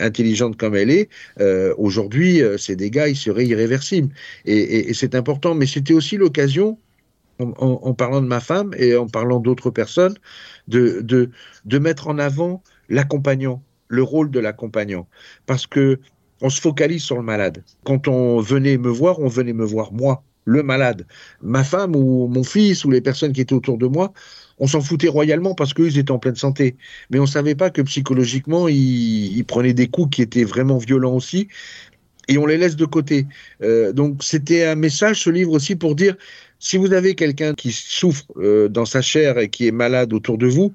intelligente 0.00 0.56
comme 0.56 0.74
elle 0.74 0.90
est, 0.90 1.08
aujourd'hui, 1.76 2.40
ces 2.58 2.76
dégâts, 2.76 3.06
ils 3.08 3.16
seraient 3.16 3.46
irréversibles. 3.46 4.12
Et 4.44 4.92
c'est 4.94 5.14
important. 5.14 5.54
Mais 5.54 5.66
c'était 5.66 5.94
aussi 5.94 6.16
l'occasion 6.16 6.78
en, 7.38 7.94
parlant 7.94 8.20
de 8.20 8.26
ma 8.26 8.40
femme 8.40 8.74
et 8.78 8.96
en 8.96 9.06
parlant 9.06 9.40
d'autres 9.40 9.70
personnes, 9.70 10.14
de, 10.68 11.00
de, 11.02 11.30
de 11.64 11.78
mettre 11.78 12.08
en 12.08 12.18
avant 12.18 12.62
l'accompagnant, 12.88 13.62
le 13.88 14.02
rôle 14.02 14.30
de 14.30 14.40
l'accompagnant. 14.40 15.06
Parce 15.46 15.66
que 15.66 15.98
on 16.42 16.50
se 16.50 16.60
focalise 16.60 17.02
sur 17.02 17.16
le 17.16 17.22
malade. 17.22 17.64
Quand 17.84 18.08
on 18.08 18.40
venait 18.40 18.76
me 18.76 18.90
voir, 18.90 19.20
on 19.20 19.28
venait 19.28 19.54
me 19.54 19.64
voir 19.64 19.92
moi, 19.92 20.22
le 20.44 20.62
malade. 20.62 21.06
Ma 21.42 21.64
femme 21.64 21.96
ou 21.96 22.28
mon 22.28 22.44
fils 22.44 22.84
ou 22.84 22.90
les 22.90 23.00
personnes 23.00 23.32
qui 23.32 23.40
étaient 23.40 23.54
autour 23.54 23.78
de 23.78 23.86
moi, 23.86 24.12
on 24.58 24.66
s'en 24.66 24.80
foutait 24.80 25.08
royalement 25.08 25.54
parce 25.54 25.74
qu'ils 25.74 25.98
étaient 25.98 26.10
en 26.10 26.18
pleine 26.18 26.36
santé. 26.36 26.76
Mais 27.10 27.18
on 27.18 27.22
ne 27.22 27.28
savait 27.28 27.54
pas 27.54 27.70
que 27.70 27.82
psychologiquement, 27.82 28.68
ils, 28.68 29.44
prenaient 29.44 29.74
des 29.74 29.88
coups 29.88 30.16
qui 30.16 30.22
étaient 30.22 30.44
vraiment 30.44 30.78
violents 30.78 31.14
aussi. 31.14 31.48
Et 32.28 32.38
on 32.38 32.46
les 32.46 32.58
laisse 32.58 32.76
de 32.76 32.86
côté. 32.86 33.26
Euh, 33.62 33.92
donc 33.92 34.22
c'était 34.22 34.64
un 34.64 34.74
message, 34.74 35.22
ce 35.22 35.30
livre 35.30 35.52
aussi, 35.52 35.76
pour 35.76 35.94
dire 35.94 36.16
si 36.58 36.76
vous 36.76 36.92
avez 36.92 37.14
quelqu'un 37.14 37.54
qui 37.54 37.72
souffre 37.72 38.26
euh, 38.36 38.68
dans 38.68 38.84
sa 38.84 39.02
chair 39.02 39.38
et 39.38 39.48
qui 39.48 39.66
est 39.66 39.72
malade 39.72 40.12
autour 40.12 40.38
de 40.38 40.46
vous, 40.46 40.72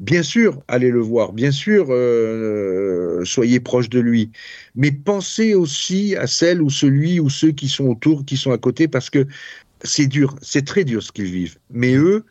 bien 0.00 0.22
sûr, 0.22 0.62
allez 0.68 0.90
le 0.90 1.00
voir, 1.00 1.32
bien 1.32 1.50
sûr, 1.50 1.86
euh, 1.90 3.24
soyez 3.24 3.60
proche 3.60 3.88
de 3.88 4.00
lui, 4.00 4.30
mais 4.74 4.92
pensez 4.92 5.54
aussi 5.54 6.16
à 6.16 6.26
celle 6.26 6.62
ou 6.62 6.70
celui 6.70 7.20
ou 7.20 7.30
ceux 7.30 7.52
qui 7.52 7.68
sont 7.68 7.86
autour, 7.86 8.24
qui 8.24 8.36
sont 8.36 8.52
à 8.52 8.58
côté, 8.58 8.88
parce 8.88 9.10
que 9.10 9.26
c'est 9.82 10.06
dur, 10.06 10.34
c'est 10.42 10.64
très 10.64 10.84
dur 10.84 11.02
ce 11.02 11.12
qu'ils 11.12 11.30
vivent. 11.30 11.58
Mais 11.70 11.94
eux, 11.94 12.24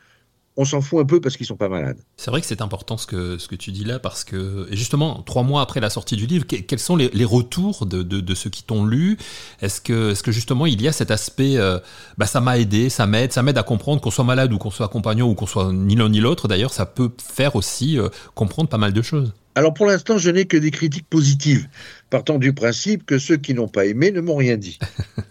on 0.56 0.66
s'en 0.66 0.82
fout 0.82 1.00
un 1.02 1.06
peu 1.06 1.20
parce 1.20 1.36
qu'ils 1.36 1.46
sont 1.46 1.56
pas 1.56 1.70
malades. 1.70 1.98
C'est 2.18 2.30
vrai 2.30 2.42
que 2.42 2.48
c'est 2.48 2.62
important 2.62 2.98
ce 2.98 3.08
que, 3.08 3.38
ce 3.38 3.48
que 3.48 3.56
tu 3.56 3.72
dis 3.72 3.84
là 3.84 4.00
parce 4.00 4.24
que 4.24 4.68
justement 4.72 5.22
trois 5.24 5.44
mois 5.44 5.62
après 5.62 5.80
la 5.80 5.90
sortie 5.90 6.16
du 6.16 6.28
livre, 6.28 6.46
quels 6.46 6.80
sont 6.80 6.96
les, 6.96 7.26
retours 7.26 7.86
de, 7.86 8.04
de, 8.04 8.36
ceux 8.36 8.50
qui 8.50 8.64
t'ont 8.64 8.86
lu? 8.86 9.18
Est-ce 9.62 9.82
que, 9.82 10.12
est 10.12 10.22
que 10.22 10.32
justement 10.32 10.66
il 10.66 10.82
y 10.82 10.88
a 10.88 10.92
cet 10.92 11.12
aspect, 11.12 11.58
euh, 11.58 11.80
bah, 12.18 12.26
ça 12.26 12.42
m'a 12.42 12.60
aidé, 12.60 12.90
ça 12.90 13.08
m'aide, 13.08 13.34
ça 13.34 13.42
m'aide 13.42 13.58
à 13.58 13.64
comprendre 13.64 14.02
qu'on 14.02 14.12
soit 14.12 14.26
malade 14.26 14.54
ou 14.54 14.58
qu'on 14.58 14.72
soit 14.72 14.86
accompagnant 14.86 15.28
ou 15.28 15.34
qu'on 15.34 15.48
soit 15.48 15.72
ni 15.74 15.96
l'un 15.96 16.10
ni 16.10 16.20
l'autre. 16.20 16.48
D'ailleurs, 16.48 16.74
ça 16.74 16.86
peut 16.86 17.10
faire 17.18 17.56
aussi 17.56 17.98
euh, 17.98 18.10
comprendre 18.36 18.70
pas 18.70 18.78
mal 18.78 18.94
de 18.94 19.02
choses. 19.02 19.34
Alors 19.56 19.74
pour 19.74 19.86
l'instant, 19.86 20.18
je 20.18 20.30
n'ai 20.30 20.46
que 20.46 20.58
des 20.58 20.72
critiques 20.72 21.08
positives, 21.08 21.68
partant 22.10 22.40
du 22.40 22.54
principe 22.54 23.06
que 23.06 23.20
ceux 23.20 23.38
qui 23.38 23.54
n'ont 23.54 23.68
pas 23.68 23.86
aimé 23.86 24.12
ne 24.12 24.22
m'ont 24.22 24.36
rien 24.36 24.58
dit. 24.58 24.80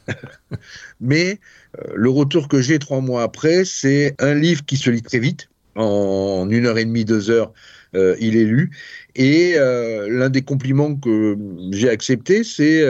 Mais 1.00 1.40
euh, 1.78 1.92
le 1.94 2.10
retour 2.10 2.48
que 2.48 2.60
j'ai 2.60 2.78
trois 2.78 3.00
mois 3.00 3.22
après, 3.22 3.64
c'est 3.64 4.14
un 4.20 4.34
livre 4.34 4.64
qui 4.64 4.76
se 4.76 4.90
lit 4.90 5.02
très 5.02 5.18
vite, 5.18 5.48
en 5.74 6.48
une 6.50 6.66
heure 6.66 6.78
et 6.78 6.84
demie, 6.84 7.04
deux 7.04 7.30
heures, 7.30 7.52
euh, 7.94 8.14
il 8.20 8.36
est 8.36 8.44
lu. 8.44 8.70
Et 9.16 9.54
euh, 9.56 10.08
l'un 10.08 10.30
des 10.30 10.42
compliments 10.42 10.94
que 10.94 11.36
j'ai 11.72 11.88
accepté, 11.88 12.44
c'est 12.44 12.84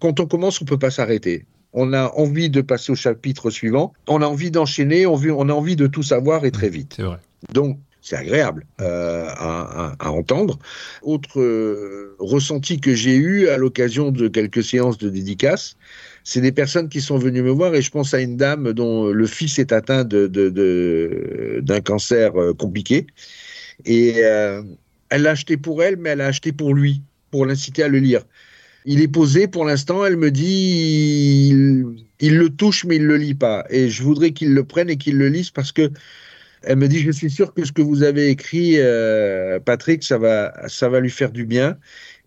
quand 0.00 0.18
on 0.18 0.26
commence, 0.26 0.60
on 0.60 0.64
peut 0.64 0.78
pas 0.78 0.90
s'arrêter. 0.90 1.46
On 1.74 1.94
a 1.94 2.12
envie 2.16 2.50
de 2.50 2.60
passer 2.60 2.92
au 2.92 2.96
chapitre 2.96 3.48
suivant, 3.48 3.94
on 4.06 4.20
a 4.20 4.26
envie 4.26 4.50
d'enchaîner, 4.50 5.06
on, 5.06 5.14
on 5.14 5.48
a 5.48 5.52
envie 5.54 5.76
de 5.76 5.86
tout 5.86 6.02
savoir 6.02 6.44
et 6.44 6.50
très 6.50 6.68
vite. 6.68 6.94
C'est 6.96 7.02
vrai. 7.02 7.16
Donc 7.54 7.78
c'est 8.02 8.16
agréable 8.16 8.66
euh, 8.80 9.28
à, 9.28 10.10
entendre. 10.10 10.58
Autre 11.02 11.40
euh, 11.40 12.16
ressenti 12.18 12.80
que 12.80 12.94
j'ai 12.94 13.14
eu 13.14 13.48
à 13.48 13.56
l'occasion 13.56 14.10
de 14.10 14.26
quelques 14.26 14.64
séances 14.64 14.98
de 14.98 15.08
dédicace, 15.08 15.76
c'est 16.24 16.40
des 16.40 16.52
personnes 16.52 16.88
qui 16.88 17.00
sont 17.00 17.16
venues 17.16 17.42
me 17.42 17.50
voir 17.50 17.74
et 17.74 17.80
je 17.80 17.90
pense 17.90 18.12
à 18.12 18.20
une 18.20 18.36
dame 18.36 18.72
dont 18.72 19.06
le 19.06 19.26
fils 19.26 19.58
est 19.60 19.72
atteint 19.72 20.04
d'un 20.04 21.80
cancer 21.80 22.36
euh, 22.36 22.52
compliqué 22.52 23.06
et 23.84 24.18
elle 24.18 25.22
l'a 25.22 25.30
acheté 25.30 25.56
pour 25.56 25.82
elle, 25.82 25.96
mais 25.96 26.10
elle 26.10 26.18
l'a 26.18 26.26
acheté 26.26 26.52
pour 26.52 26.74
lui, 26.74 27.02
pour 27.30 27.46
l'inciter 27.46 27.82
à 27.82 27.88
le 27.88 27.98
lire. 27.98 28.22
Il 28.84 29.00
est 29.00 29.08
posé 29.08 29.46
pour 29.46 29.64
l'instant, 29.64 30.04
elle 30.04 30.16
me 30.16 30.30
dit, 30.30 31.48
il, 31.50 31.84
il, 32.20 32.36
le 32.36 32.50
touche 32.50 32.84
mais 32.84 32.96
il 32.96 33.06
le 33.06 33.16
lit 33.16 33.34
pas. 33.34 33.64
Et 33.70 33.88
je 33.88 34.02
voudrais 34.02 34.32
qu'il 34.32 34.54
le 34.54 34.64
prenne 34.64 34.90
et 34.90 34.96
qu'il 34.96 35.18
le 35.18 35.28
lise 35.28 35.50
parce 35.50 35.70
que 35.70 35.90
elle 36.64 36.78
me 36.78 36.88
dit, 36.88 36.98
je 36.98 37.10
suis 37.10 37.30
sûr 37.30 37.54
que 37.54 37.64
ce 37.64 37.72
que 37.72 37.82
vous 37.82 38.02
avez 38.02 38.28
écrit, 38.28 38.74
euh, 38.78 39.58
Patrick, 39.60 40.02
ça 40.02 40.18
va, 40.18 40.52
ça 40.68 40.88
va 40.88 41.00
lui 41.00 41.10
faire 41.10 41.32
du 41.32 41.44
bien. 41.44 41.76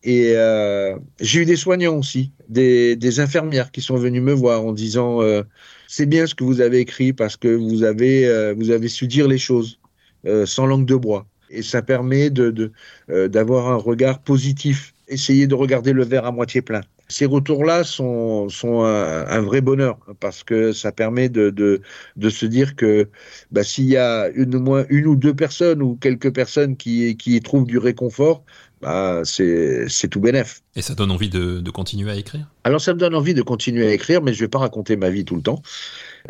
Et 0.03 0.33
euh, 0.35 0.97
j'ai 1.19 1.41
eu 1.41 1.45
des 1.45 1.55
soignants 1.55 1.97
aussi, 1.97 2.31
des, 2.47 2.95
des, 2.95 3.19
infirmières 3.19 3.71
qui 3.71 3.81
sont 3.81 3.97
venues 3.97 4.21
me 4.21 4.33
voir 4.33 4.63
en 4.63 4.71
disant, 4.71 5.21
euh, 5.21 5.41
c'est 5.87 6.05
bien 6.05 6.27
ce 6.27 6.35
que 6.35 6.43
vous 6.43 6.61
avez 6.61 6.79
écrit 6.79 7.11
parce 7.11 7.37
que 7.37 7.47
vous 7.47 7.83
avez, 7.83 8.27
euh, 8.27 8.53
vous 8.55 8.69
avez 8.69 8.87
su 8.87 9.07
dire 9.07 9.27
les 9.27 9.39
choses 9.39 9.79
euh, 10.27 10.45
sans 10.45 10.67
langue 10.67 10.85
de 10.85 10.95
bois. 10.95 11.25
Et 11.49 11.63
ça 11.63 11.81
permet 11.81 12.29
de, 12.29 12.51
de 12.51 13.27
d'avoir 13.27 13.67
un 13.67 13.75
regard 13.75 14.21
positif. 14.21 14.94
Essayez 15.07 15.47
de 15.47 15.55
regarder 15.55 15.93
le 15.93 16.03
verre 16.03 16.25
à 16.25 16.31
moitié 16.31 16.61
plein 16.61 16.81
ces 17.07 17.25
retours-là 17.25 17.83
sont, 17.83 18.49
sont 18.49 18.83
un, 18.83 19.41
vrai 19.41 19.61
bonheur 19.61 19.99
parce 20.19 20.43
que 20.43 20.71
ça 20.71 20.91
permet 20.91 21.29
de, 21.29 21.49
de, 21.49 21.81
de 22.15 22.29
se 22.29 22.45
dire 22.45 22.75
que 22.75 23.09
bah, 23.51 23.63
s'il 23.63 23.85
y 23.85 23.97
a 23.97 24.29
une, 24.29 24.57
moins, 24.57 24.85
une 24.89 25.05
ou 25.05 25.15
deux 25.15 25.33
personnes 25.33 25.81
ou 25.81 25.95
quelques 25.95 26.33
personnes 26.33 26.75
qui, 26.77 27.15
qui 27.17 27.35
y 27.35 27.41
trouvent 27.41 27.65
du 27.65 27.77
réconfort, 27.77 28.43
bah, 28.81 29.21
c'est 29.23 30.07
tout 30.09 30.19
bénef. 30.19 30.61
Et 30.75 30.81
ça 30.81 30.95
donne 30.95 31.11
envie 31.11 31.29
de, 31.29 31.59
de, 31.59 31.71
continuer 31.71 32.11
à 32.11 32.15
écrire? 32.15 32.47
Alors 32.63 32.81
ça 32.81 32.93
me 32.93 32.99
donne 32.99 33.15
envie 33.15 33.33
de 33.33 33.41
continuer 33.41 33.87
à 33.87 33.93
écrire, 33.93 34.21
mais 34.21 34.33
je 34.33 34.39
ne 34.39 34.45
vais 34.45 34.49
pas 34.49 34.59
raconter 34.59 34.95
ma 34.95 35.09
vie 35.09 35.25
tout 35.25 35.35
le 35.35 35.41
temps. 35.41 35.61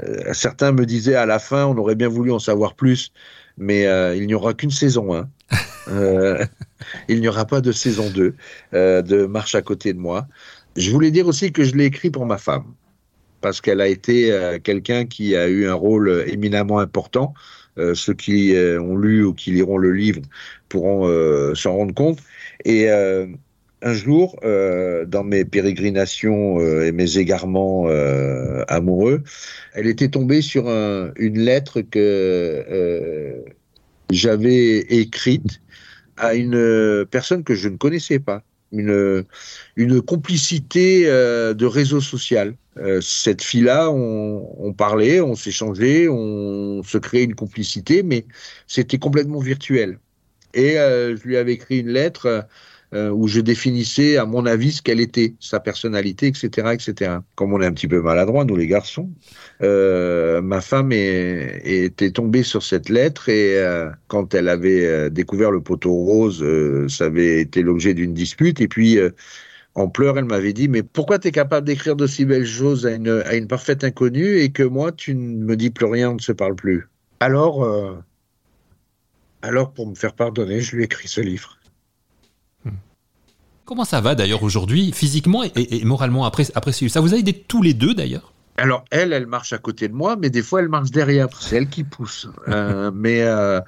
Euh, 0.04 0.34
certains 0.34 0.74
me 0.74 0.86
disaient 0.86 1.16
à 1.16 1.26
la 1.26 1.40
fin, 1.40 1.66
on 1.66 1.78
aurait 1.78 1.96
bien 1.96 2.10
voulu 2.10 2.32
en 2.32 2.40
savoir 2.40 2.76
plus, 2.76 3.12
mais 3.58 3.88
euh, 3.88 4.16
il 4.16 4.28
n'y 4.28 4.34
aura 4.34 4.54
qu'une 4.54 4.72
saison. 4.72 5.16
Hein. 5.16 5.30
euh, 5.88 6.46
il 7.08 7.22
n'y 7.22 7.28
aura 7.28 7.46
pas 7.46 7.62
de 7.62 7.72
saison 7.72 8.10
2 8.10 8.36
euh, 8.74 9.02
de 9.02 9.26
Marche 9.26 9.56
à 9.56 9.62
côté 9.62 9.94
de 9.94 10.00
moi. 10.00 10.28
Je 10.76 10.92
voulais 10.92 11.12
dire 11.12 11.28
aussi 11.28 11.52
que 11.52 11.64
je 11.64 11.76
l'ai 11.76 11.86
écrit 11.86 12.10
pour 12.10 12.26
ma 12.26 12.38
femme, 12.38 12.66
parce 13.42 13.62
qu'elle 13.62 13.82
a 13.82 13.88
été 13.88 14.32
euh, 14.32 14.60
quelqu'un 14.60 15.06
qui 15.06 15.36
a 15.36 15.48
eu 15.48 15.68
un 15.68 15.74
rôle 15.74 16.26
éminemment 16.28 16.80
important. 16.80 17.34
Euh, 17.78 17.94
ceux 17.94 18.14
qui 18.14 18.56
ont 18.80 18.96
lu 18.96 19.26
ou 19.26 19.34
qui 19.34 19.52
liront 19.52 19.78
le 19.78 19.92
livre 19.92 20.22
pourront 20.70 21.54
s'en 21.56 21.76
rendre 21.76 21.94
compte. 21.94 22.20
Et 22.64 22.90
un 22.90 23.94
jour, 23.94 24.40
dans 24.42 25.24
mes 25.24 25.44
pérégrinations 25.46 26.60
et 26.82 26.92
mes 26.94 27.18
égarements 27.18 27.88
amoureux, 28.68 29.24
elle 29.74 29.88
était 29.88 30.08
tombée 30.08 30.42
sur 30.42 30.70
un, 30.70 31.12
une 31.18 31.40
lettre 31.40 31.82
que 31.82 33.44
j'avais 34.10 34.80
écrite 34.80 35.62
à 36.18 36.36
une 36.36 37.06
personne 37.10 37.44
que 37.44 37.56
je 37.56 37.70
ne 37.70 37.78
connaissais 37.78 38.20
pas 38.20 38.44
une, 38.72 39.26
une 39.76 40.02
complicité 40.02 41.04
euh, 41.06 41.54
de 41.54 41.66
réseau 41.66 42.02
social. 42.02 42.56
Euh, 42.78 43.00
cette 43.02 43.42
fille-là, 43.42 43.90
on, 43.90 44.48
on, 44.58 44.74
parlait, 44.74 45.22
on 45.22 45.36
s'échangeait, 45.36 46.08
on 46.10 46.84
se 46.84 46.98
créait 46.98 47.24
une 47.24 47.36
complicité, 47.36 48.04
mais 48.04 48.26
c'était 48.68 48.98
complètement 48.98 49.40
virtuel. 49.40 50.00
Et 50.54 50.78
euh, 50.78 51.16
je 51.16 51.24
lui 51.24 51.38
avais 51.38 51.54
écrit 51.54 51.80
une 51.80 51.90
lettre 51.90 52.46
euh, 52.96 53.10
où 53.10 53.28
je 53.28 53.42
définissais, 53.42 54.16
à 54.16 54.26
mon 54.26 54.46
avis, 54.46 54.72
ce 54.72 54.82
qu'elle 54.82 55.02
était, 55.02 55.36
sa 55.42 55.60
personnalité, 55.60 56.28
etc., 56.28 56.70
etc. 56.72 57.18
Comme 57.36 57.52
on 57.52 57.62
est 57.62 57.66
un 57.66 57.74
petit 57.74 57.90
peu 57.90 58.02
maladroit, 58.02 58.46
nous 58.46 58.56
les 58.56 58.68
garçons, 58.68 59.10
euh, 59.62 60.42
ma 60.42 60.62
femme 60.62 60.94
était 60.94 62.12
tombée 62.12 62.44
sur 62.44 62.64
cette 62.64 62.88
lettre 62.88 63.28
et 63.28 63.58
euh, 63.58 63.90
quand 64.08 64.34
elle 64.34 64.48
avait 64.48 65.10
découvert 65.10 65.52
le 65.52 65.60
poteau 65.60 65.92
rose, 65.92 66.46
ça 66.88 67.06
avait 67.06 67.42
été 67.42 67.64
l'objet 67.64 67.94
d'une 67.94 68.14
dispute. 68.14 68.62
Et 68.62 68.70
puis, 68.70 68.98
en 69.74 69.90
pleurs, 69.90 70.18
elle 70.18 70.26
m'avait 70.26 70.54
dit, 70.54 70.70
mais 70.70 70.82
pourquoi 70.82 71.20
tu 71.20 71.28
es 71.28 71.32
capable 71.32 71.68
d'écrire 71.68 71.98
de 71.98 72.08
si 72.08 72.24
belles 72.24 72.46
choses 72.46 72.86
à 72.86 72.92
une, 72.92 73.24
à 73.26 73.36
une 73.36 73.48
parfaite 73.48 73.84
inconnue 73.84 74.38
et 74.38 74.52
que 74.52 74.64
moi, 74.64 74.94
tu 74.94 75.16
ne 75.16 75.44
me 75.44 75.58
dis 75.58 75.70
plus 75.70 75.88
rien, 75.88 76.12
on 76.12 76.16
ne 76.16 76.20
se 76.20 76.32
parle 76.32 76.56
plus? 76.56 76.88
Alors, 77.20 77.68
alors 79.42 79.74
pour 79.74 79.86
me 79.86 79.96
faire 79.96 80.14
pardonner, 80.14 80.62
je 80.62 80.78
lui 80.78 80.84
ai 80.84 80.86
écrit 80.86 81.10
ce 81.10 81.20
livre. 81.20 81.58
Comment 83.66 83.84
ça 83.84 84.00
va 84.00 84.14
d'ailleurs 84.14 84.44
aujourd'hui, 84.44 84.92
physiquement 84.94 85.44
et, 85.44 85.84
moralement 85.86 86.26
après, 86.26 86.44
après 86.54 86.72
Ça 86.72 87.02
vous 87.02 87.16
a 87.16 87.18
aidé 87.18 87.34
tous 87.34 87.64
les 87.64 87.74
deux 87.74 87.96
d'ailleurs? 87.96 88.32
Alors 88.58 88.86
elle, 88.92 89.12
elle 89.12 89.26
marche 89.26 89.54
à 89.54 89.58
côté 89.58 89.88
de 89.88 89.94
moi, 89.94 90.16
mais 90.16 90.30
des 90.30 90.44
fois 90.44 90.62
elle 90.62 90.70
marche 90.70 90.92
derrière. 90.92 91.28
C'est 91.42 91.58
elle 91.58 91.68
qui 91.68 91.84
pousse. 91.84 92.30
Euh, 92.48 92.92
mais 92.96 93.24
euh, 93.24 93.60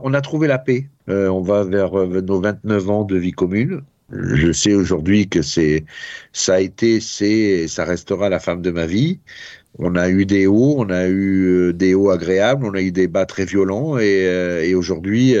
on 0.00 0.12
a 0.12 0.20
trouvé 0.20 0.48
la 0.48 0.58
paix. 0.58 0.88
Euh, 1.08 1.28
on 1.28 1.40
va 1.40 1.62
vers 1.62 1.92
nos 1.92 2.40
29 2.40 2.90
ans 2.90 3.04
de 3.04 3.16
vie 3.16 3.30
commune. 3.30 3.82
Je 4.10 4.50
sais 4.50 4.74
aujourd'hui 4.74 5.28
que 5.28 5.42
c'est, 5.42 5.84
ça 6.32 6.54
a 6.54 6.60
été, 6.60 6.98
c'est, 6.98 7.68
ça 7.68 7.84
restera 7.84 8.28
la 8.28 8.40
femme 8.40 8.60
de 8.60 8.72
ma 8.72 8.86
vie. 8.86 9.20
On 9.78 9.94
a 9.94 10.08
eu 10.08 10.26
des 10.26 10.48
hauts, 10.48 10.74
on 10.78 10.90
a 10.90 11.06
eu 11.06 11.72
des 11.74 11.94
hauts 11.94 12.10
agréables, 12.10 12.66
on 12.66 12.74
a 12.74 12.80
eu 12.80 12.90
des 12.90 13.06
bas 13.06 13.26
très 13.26 13.44
violents, 13.44 13.98
et, 13.98 14.64
et 14.64 14.74
aujourd'hui, 14.74 15.36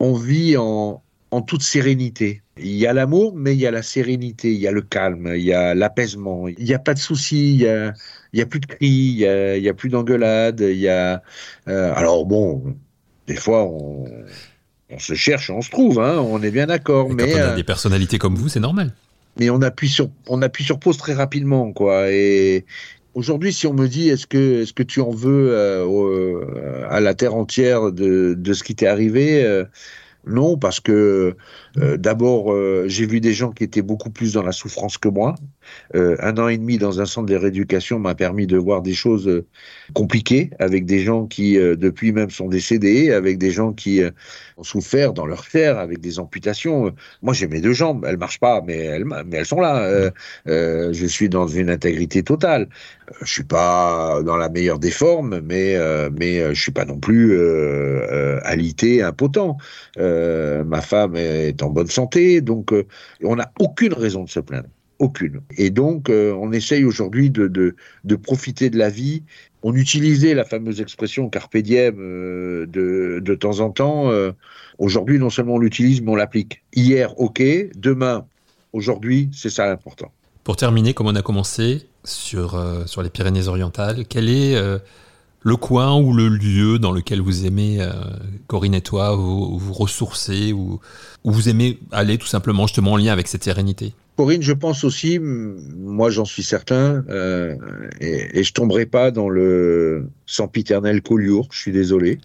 on 0.00 0.14
vit 0.14 0.56
en, 0.56 1.02
en 1.30 1.42
toute 1.42 1.62
sérénité. 1.62 2.42
Il 2.58 2.74
y 2.74 2.86
a 2.86 2.92
l'amour, 2.92 3.34
mais 3.36 3.54
il 3.54 3.60
y 3.60 3.66
a 3.66 3.70
la 3.70 3.82
sérénité, 3.82 4.52
il 4.52 4.58
y 4.58 4.66
a 4.66 4.72
le 4.72 4.82
calme, 4.82 5.32
il 5.34 5.42
y 5.42 5.52
a 5.52 5.74
l'apaisement. 5.74 6.48
Il 6.48 6.64
n'y 6.64 6.74
a 6.74 6.78
pas 6.78 6.94
de 6.94 6.98
soucis, 6.98 7.54
il 7.54 7.60
y 7.60 7.68
a, 7.68 7.92
il 8.32 8.38
y 8.38 8.42
a 8.42 8.46
plus 8.46 8.60
de 8.60 8.66
cris, 8.66 8.86
il 8.86 9.18
y 9.18 9.26
a, 9.26 9.56
il 9.56 9.62
y 9.62 9.68
a 9.68 9.74
plus 9.74 9.90
d'engueulades, 9.90 10.60
il 10.60 10.78
y 10.78 10.88
a. 10.88 11.22
Euh, 11.68 11.92
alors 11.94 12.26
bon, 12.26 12.76
des 13.26 13.36
fois 13.36 13.64
on, 13.64 14.06
on, 14.90 14.98
se 14.98 15.14
cherche, 15.14 15.50
on 15.50 15.60
se 15.60 15.70
trouve, 15.70 16.00
hein, 16.00 16.18
on 16.18 16.42
est 16.42 16.50
bien 16.50 16.66
d'accord. 16.66 17.10
Mais 17.10 17.32
quand 17.32 17.38
on 17.38 17.42
a 17.42 17.52
euh, 17.52 17.56
des 17.56 17.64
personnalités 17.64 18.18
comme 18.18 18.34
vous, 18.34 18.48
c'est 18.48 18.60
normal. 18.60 18.92
Mais 19.38 19.50
on 19.50 19.62
appuie 19.62 19.88
sur, 19.88 20.10
on 20.26 20.42
appuie 20.42 20.64
sur 20.64 20.80
pause 20.80 20.96
très 20.96 21.14
rapidement, 21.14 21.72
quoi. 21.72 22.10
Et 22.10 22.64
Aujourd'hui, 23.14 23.52
si 23.52 23.66
on 23.66 23.72
me 23.72 23.88
dit 23.88 24.10
est-ce 24.10 24.28
que 24.28 24.62
est-ce 24.62 24.72
que 24.72 24.84
tu 24.84 25.00
en 25.00 25.10
veux 25.10 25.50
euh, 25.50 26.86
à 26.88 27.00
la 27.00 27.14
terre 27.14 27.34
entière 27.34 27.90
de, 27.90 28.34
de 28.34 28.52
ce 28.52 28.62
qui 28.62 28.76
t'est 28.76 28.86
arrivé, 28.86 29.44
non, 30.26 30.58
parce 30.58 30.80
que 30.80 31.36
euh, 31.78 31.96
d'abord, 31.96 32.52
euh, 32.52 32.84
j'ai 32.86 33.06
vu 33.06 33.20
des 33.20 33.32
gens 33.32 33.50
qui 33.52 33.64
étaient 33.64 33.82
beaucoup 33.82 34.10
plus 34.10 34.34
dans 34.34 34.42
la 34.42 34.52
souffrance 34.52 34.98
que 34.98 35.08
moi. 35.08 35.34
Euh, 35.94 36.16
un 36.20 36.36
an 36.38 36.48
et 36.48 36.58
demi 36.58 36.78
dans 36.78 37.00
un 37.00 37.06
centre 37.06 37.26
de 37.26 37.36
rééducation 37.36 37.98
m'a 37.98 38.14
permis 38.14 38.46
de 38.46 38.56
voir 38.56 38.82
des 38.82 38.94
choses 38.94 39.44
compliquées, 39.94 40.50
avec 40.58 40.84
des 40.86 41.00
gens 41.00 41.26
qui, 41.26 41.54
depuis 41.56 42.12
même, 42.12 42.30
sont 42.30 42.48
décédés, 42.48 43.12
avec 43.12 43.38
des 43.38 43.50
gens 43.50 43.72
qui 43.72 44.02
ont 44.56 44.62
souffert 44.62 45.12
dans 45.12 45.26
leur 45.26 45.44
chair, 45.44 45.78
avec 45.78 46.00
des 46.00 46.18
amputations. 46.18 46.92
Moi, 47.22 47.34
j'ai 47.34 47.46
mes 47.46 47.60
deux 47.60 47.72
jambes, 47.72 48.04
elles 48.06 48.18
marchent 48.18 48.40
pas, 48.40 48.62
mais 48.66 48.76
elles, 48.76 49.46
sont 49.46 49.60
là. 49.60 50.10
je 50.46 51.06
suis 51.06 51.28
dans 51.28 51.46
une 51.46 51.70
intégrité 51.70 52.22
totale. 52.22 52.68
Je 53.22 53.32
suis 53.32 53.44
pas 53.44 54.22
dans 54.22 54.36
la 54.36 54.48
meilleure 54.48 54.78
des 54.78 54.90
formes, 54.90 55.40
mais 55.40 55.76
mais 56.18 56.54
je 56.54 56.60
suis 56.60 56.72
pas 56.72 56.84
non 56.84 56.98
plus 56.98 57.38
alité, 58.44 59.02
impotent. 59.02 59.56
ma 59.96 60.80
femme 60.80 61.16
est 61.16 61.62
en 61.62 61.70
bonne 61.70 61.88
santé, 61.88 62.40
donc 62.40 62.72
euh, 62.72 62.86
on 63.22 63.36
n'a 63.36 63.52
aucune 63.58 63.92
raison 63.92 64.24
de 64.24 64.28
se 64.28 64.40
plaindre. 64.40 64.68
Aucune. 64.98 65.40
Et 65.56 65.70
donc, 65.70 66.10
euh, 66.10 66.32
on 66.32 66.52
essaye 66.52 66.84
aujourd'hui 66.84 67.30
de, 67.30 67.46
de, 67.46 68.16
profiter 68.16 68.68
de 68.70 68.76
la 68.76 68.90
vie. 68.90 69.22
On 69.62 69.74
utilisait 69.74 70.34
la 70.34 70.44
fameuse 70.44 70.80
expression 70.80 71.28
carpe 71.28 71.56
diem 71.56 71.96
euh, 71.98 72.66
de, 72.66 73.20
de 73.22 73.34
temps 73.34 73.60
en 73.60 73.70
temps. 73.70 74.10
aujourd'hui, 74.78 75.18
non 75.18 75.30
seulement 75.30 75.54
on 75.54 75.58
l'utilise, 75.58 76.00
mais 76.02 76.10
on 76.10 76.16
l'applique. 76.16 76.62
Hier, 76.74 77.18
ok. 77.20 77.42
Demain, 77.76 78.26
aujourd'hui, 78.72 79.30
c'est 79.32 79.50
ça 79.50 79.66
l'important. 79.66 80.12
Pour 80.44 80.56
terminer, 80.56 80.94
comme 80.94 81.06
on 81.06 81.14
a 81.14 81.22
commencé 81.22 81.86
sur, 82.04 82.60
sur 82.86 83.02
les 83.02 83.10
Pyrénées-Orientales, 83.10 84.04
quel 84.08 84.28
est 84.28 84.56
le 85.40 85.56
coin 85.56 85.96
ou 85.96 86.12
le 86.12 86.28
lieu 86.28 86.78
dans 86.78 86.92
lequel 86.92 87.20
vous 87.20 87.46
aimez, 87.46 87.80
euh, 87.80 87.92
Corinne 88.46 88.74
et 88.74 88.80
toi, 88.80 89.14
vous, 89.14 89.58
vous 89.58 89.72
ressourcer, 89.72 90.52
ou 90.52 90.80
où 91.24 91.32
vous 91.32 91.48
aimez 91.48 91.78
aller 91.92 92.18
tout 92.18 92.26
simplement 92.26 92.66
justement 92.66 92.92
en 92.92 92.96
lien 92.96 93.12
avec 93.12 93.28
cette 93.28 93.44
sérénité? 93.44 93.94
Corinne, 94.18 94.42
je 94.42 94.52
pense 94.52 94.82
aussi, 94.82 95.20
moi 95.20 96.10
j'en 96.10 96.24
suis 96.24 96.42
certain, 96.42 97.04
euh, 97.08 97.54
et, 98.00 98.40
et, 98.40 98.42
je 98.42 98.52
tomberai 98.52 98.84
pas 98.84 99.12
dans 99.12 99.28
le 99.28 100.08
sempiternel 100.26 101.02
Collioure, 101.02 101.46
je 101.52 101.60
suis 101.60 101.70
désolé. 101.70 102.18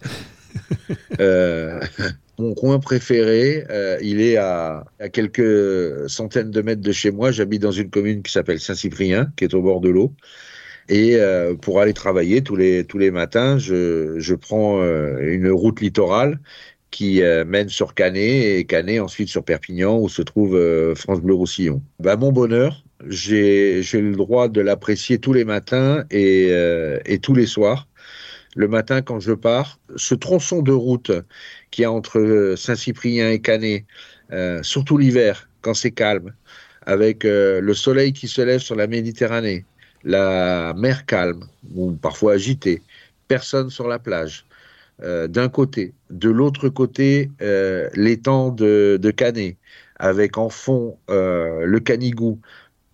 euh, 1.20 1.80
mon 2.40 2.52
coin 2.54 2.80
préféré, 2.80 3.64
euh, 3.70 3.96
il 4.02 4.20
est 4.20 4.36
à, 4.38 4.86
à, 4.98 5.08
quelques 5.08 6.10
centaines 6.10 6.50
de 6.50 6.62
mètres 6.62 6.82
de 6.82 6.90
chez 6.90 7.12
moi. 7.12 7.30
J'habite 7.30 7.62
dans 7.62 7.70
une 7.70 7.90
commune 7.90 8.24
qui 8.24 8.32
s'appelle 8.32 8.58
Saint-Cyprien, 8.58 9.30
qui 9.36 9.44
est 9.44 9.54
au 9.54 9.62
bord 9.62 9.80
de 9.80 9.90
l'eau. 9.90 10.12
Et 10.88 11.16
pour 11.62 11.80
aller 11.80 11.94
travailler 11.94 12.42
tous 12.42 12.56
les 12.56 12.84
tous 12.84 12.98
les 12.98 13.10
matins, 13.10 13.56
je, 13.56 14.18
je 14.18 14.34
prends 14.34 14.82
une 14.82 15.48
route 15.48 15.80
littorale 15.80 16.40
qui 16.94 17.22
euh, 17.22 17.44
mène 17.44 17.68
sur 17.68 17.92
Canet 17.92 18.56
et 18.56 18.64
Canet 18.66 19.00
ensuite 19.00 19.28
sur 19.28 19.44
Perpignan 19.44 19.98
où 19.98 20.08
se 20.08 20.22
trouve 20.22 20.94
France 20.94 21.20
Bleu 21.20 21.34
Roussillon. 21.34 21.82
Bah, 21.98 22.14
mon 22.14 22.30
bonheur, 22.30 22.84
j'ai 23.08 23.82
le 23.82 24.12
droit 24.12 24.46
de 24.46 24.60
l'apprécier 24.60 25.18
tous 25.18 25.32
les 25.32 25.44
matins 25.44 26.04
et 26.12 26.52
et 27.04 27.18
tous 27.18 27.34
les 27.34 27.46
soirs. 27.46 27.88
Le 28.54 28.68
matin 28.68 29.02
quand 29.02 29.18
je 29.18 29.32
pars, 29.32 29.80
ce 29.96 30.14
tronçon 30.14 30.62
de 30.62 30.70
route 30.70 31.10
qui 31.72 31.82
a 31.82 31.90
entre 31.90 32.54
Saint-Cyprien 32.56 33.28
et 33.30 33.40
Canet, 33.40 33.84
surtout 34.62 34.96
l'hiver 34.96 35.48
quand 35.62 35.74
c'est 35.74 35.90
calme, 35.90 36.32
avec 36.86 37.24
le 37.24 37.74
soleil 37.74 38.12
qui 38.12 38.28
se 38.28 38.40
lève 38.40 38.60
sur 38.60 38.76
la 38.76 38.86
Méditerranée, 38.86 39.64
la 40.04 40.74
mer 40.76 41.06
calme 41.06 41.44
ou 41.74 41.90
parfois 41.90 42.34
agitée, 42.34 42.82
personne 43.26 43.68
sur 43.68 43.88
la 43.88 43.98
plage. 43.98 44.46
Euh, 45.02 45.26
d'un 45.26 45.48
côté, 45.48 45.92
de 46.10 46.30
l'autre 46.30 46.68
côté, 46.68 47.30
euh, 47.42 47.88
l'étang 47.94 48.50
de, 48.50 49.12
Canet, 49.16 49.56
avec 49.98 50.38
en 50.38 50.48
fond 50.48 50.98
euh, 51.10 51.64
le 51.64 51.80
Canigou. 51.80 52.40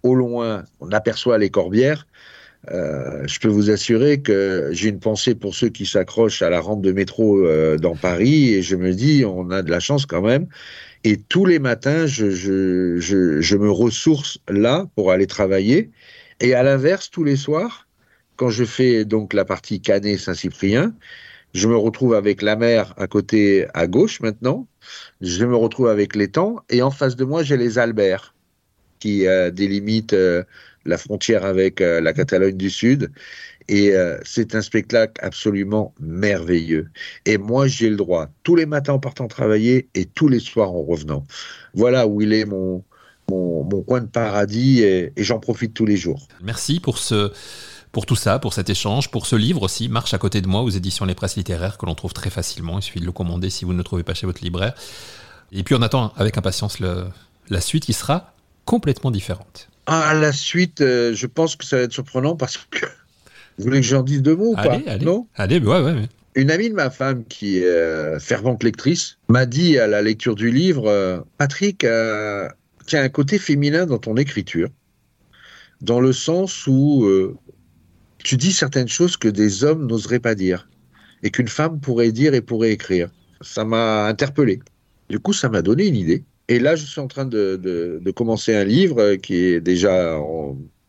Au 0.03 0.15
loin, 0.15 0.65
on 0.81 0.91
aperçoit 0.93 1.37
les 1.39 1.51
Corbières. 1.51 2.07
Je 2.69 3.39
peux 3.41 3.49
vous 3.49 3.71
assurer 3.71 4.21
que 4.21 4.69
j'ai 4.73 4.89
une 4.89 5.01
pensée 5.01 5.35
pour 5.35 5.55
ceux 5.55 5.69
qui 5.69 5.85
s'accrochent 5.85 6.43
à 6.43 6.51
la 6.51 6.61
rampe 6.61 6.83
de 6.83 6.93
métro 6.93 7.47
dans 7.79 7.97
Paris 7.97 8.55
et 8.55 8.63
je 8.63 8.77
me 8.77 8.93
dis, 8.93 9.25
on 9.27 9.51
a 9.51 9.63
de 9.63 9.71
la 9.71 9.81
chance 9.81 10.07
quand 10.07 10.23
même. 10.23 10.47
Et 11.05 11.19
tous 11.19 11.45
les 11.45 11.59
matins, 11.59 12.07
je, 12.07 12.31
je 12.31 13.57
me 13.57 13.71
ressource 13.71 14.39
là 14.49 14.87
pour 14.95 15.11
aller 15.11 15.27
travailler 15.27 15.91
et 16.41 16.55
à 16.55 16.63
l'inverse, 16.63 17.11
tous 17.11 17.23
les 17.23 17.37
soirs, 17.37 17.87
quand 18.37 18.49
je 18.49 18.65
fais 18.65 19.05
donc 19.05 19.35
la 19.35 19.45
partie 19.45 19.81
Canet-Saint-Cyprien, 19.81 20.95
je 21.55 21.69
me 21.69 21.77
retrouve 21.77 22.15
avec 22.15 22.43
la 22.43 22.57
mer 22.57 22.95
à 22.97 23.07
côté, 23.07 23.67
à 23.75 23.87
gauche 23.87 24.21
maintenant. 24.21 24.67
Je 25.21 25.45
me 25.45 25.57
retrouve 25.57 25.89
avec 25.89 26.15
l'étang 26.15 26.57
et 26.69 26.83
en 26.83 26.91
face 26.91 27.17
de 27.17 27.25
moi, 27.25 27.43
j'ai 27.43 27.57
les 27.57 27.79
Alberts 27.79 28.35
qui 29.01 29.27
euh, 29.27 29.51
délimitent 29.51 30.13
euh, 30.13 30.45
la 30.85 30.99
frontière 30.99 31.45
avec 31.45 31.81
euh, 31.81 32.01
la 32.01 32.13
Catalogne 32.13 32.57
du 32.57 32.71
Sud. 32.71 33.11
Et 33.69 33.93
c'est 34.25 34.57
un 34.57 34.63
spectacle 34.63 35.13
absolument 35.25 35.95
merveilleux. 36.01 36.89
Et 37.25 37.39
moi, 37.39 37.69
j'ai 37.69 37.89
le 37.89 37.95
droit 37.95 38.27
tous 38.43 38.57
les 38.57 38.67
matins 38.67 38.95
en 38.95 38.99
partant 38.99 39.29
travailler 39.29 39.89
et 39.95 40.07
tous 40.07 40.27
les 40.27 40.41
soirs 40.41 40.73
en 40.73 40.83
revenant. 40.83 41.25
Voilà 41.75 42.09
où 42.09 42.21
il 42.21 42.33
est 42.33 42.45
mon, 42.47 42.83
mon, 43.31 43.83
coin 43.83 44.01
de 44.01 44.09
paradis 44.09 44.83
et, 44.83 45.13
j'en 45.17 45.39
profite 45.39 45.73
tous 45.73 45.87
les 45.87 45.97
jours. 45.97 46.27
Merci 46.43 46.81
pour 46.81 46.99
ce 46.99 47.31
pour 47.93 48.07
tout 48.07 48.17
ça, 48.17 48.39
pour 48.39 48.53
cet 48.53 48.71
échange, 48.71 49.11
pour 49.11 49.27
ce 49.27 49.37
livre 49.37 49.63
aussi, 49.63 49.89
Marche 49.89 50.15
à 50.15 50.19
côté 50.19 50.41
de 50.41 50.47
moi 50.47 50.63
aux 50.63 50.71
éditions 50.71 51.05
Les 51.05 51.15
Presses 51.15 51.37
littéraires, 51.37 51.77
que 51.77 51.87
l'on 51.87 51.95
trouve 51.95 52.13
très 52.13 52.31
facilement. 52.31 52.79
Il 52.79 52.83
suffit 52.83 53.01
de 53.01 53.05
le 53.05 53.13
commander 53.13 53.51
si 53.51 53.65
vous 53.65 53.73
ne 53.73 53.79
le 53.79 53.85
trouvez 53.85 54.03
pas 54.03 54.15
chez 54.15 54.27
votre 54.27 54.43
libraire. 54.43 54.75
Et 55.53 55.63
puis 55.63 55.75
on 55.75 55.83
attend 55.83 56.13
avec 56.17 56.39
impatience 56.39 56.79
le, 56.79 57.07
la 57.49 57.61
suite 57.61 57.85
qui 57.85 57.93
sera 57.93 58.35
complètement 58.65 59.11
différente. 59.11 59.69
Ah, 59.87 60.15
la 60.15 60.33
suite, 60.33 60.81
euh, 60.81 61.15
je 61.15 61.27
pense 61.27 61.57
que 61.57 61.65
ça 61.65 61.79
va 61.79 61.83
être 61.83 61.93
surprenant 61.93 62.37
parce 62.37 62.57
que. 62.71 62.87
Vous 63.59 63.65
voulez 63.65 63.81
que 63.81 63.87
j'en 63.87 64.03
dise 64.03 64.23
deux 64.23 64.37
mots 64.37 64.53
ou 64.53 64.55
pas? 64.55 64.81
Allez, 64.87 65.05
Non? 65.05 65.27
Allez, 65.35 65.59
ouais, 65.59 65.83
ouais, 65.83 66.09
Une 66.35 66.51
amie 66.51 66.71
de 66.71 66.75
ma 66.75 66.89
femme 66.89 67.25
qui 67.29 67.59
est 67.59 67.67
euh, 67.67 68.19
fervente 68.19 68.63
lectrice 68.63 69.19
m'a 69.29 69.45
dit 69.45 69.77
à 69.77 69.87
la 69.87 70.01
lecture 70.01 70.35
du 70.35 70.51
livre 70.51 70.87
euh, 70.87 71.19
Patrick, 71.37 71.83
y 71.83 71.87
a 72.97 73.03
un 73.03 73.09
côté 73.09 73.39
féminin 73.39 73.87
dans 73.87 73.99
ton 73.99 74.17
écriture, 74.17 74.69
dans 75.81 76.01
le 76.01 76.13
sens 76.13 76.67
où 76.67 77.05
euh, 77.05 77.37
tu 78.23 78.37
dis 78.37 78.53
certaines 78.53 78.89
choses 78.89 79.17
que 79.17 79.29
des 79.29 79.65
hommes 79.65 79.87
n'oseraient 79.87 80.21
pas 80.21 80.35
dire 80.35 80.69
et 81.23 81.31
qu'une 81.31 81.49
femme 81.49 81.81
pourrait 81.81 82.13
dire 82.13 82.35
et 82.35 82.41
pourrait 82.41 82.73
écrire. 82.73 83.11
Ça 83.41 83.65
m'a 83.65 84.07
interpellé. 84.07 84.61
Du 85.09 85.19
coup, 85.19 85.33
ça 85.33 85.49
m'a 85.49 85.63
donné 85.63 85.87
une 85.87 85.97
idée. 85.97 86.25
Et 86.49 86.59
là, 86.59 86.77
je 86.77 86.85
suis 86.85 87.01
en 87.01 87.07
train 87.07 87.27
de, 87.27 88.01
commencer 88.15 88.55
un 88.55 88.65
livre 88.65 89.15
qui 89.17 89.37
est 89.37 89.61
déjà 89.61 90.19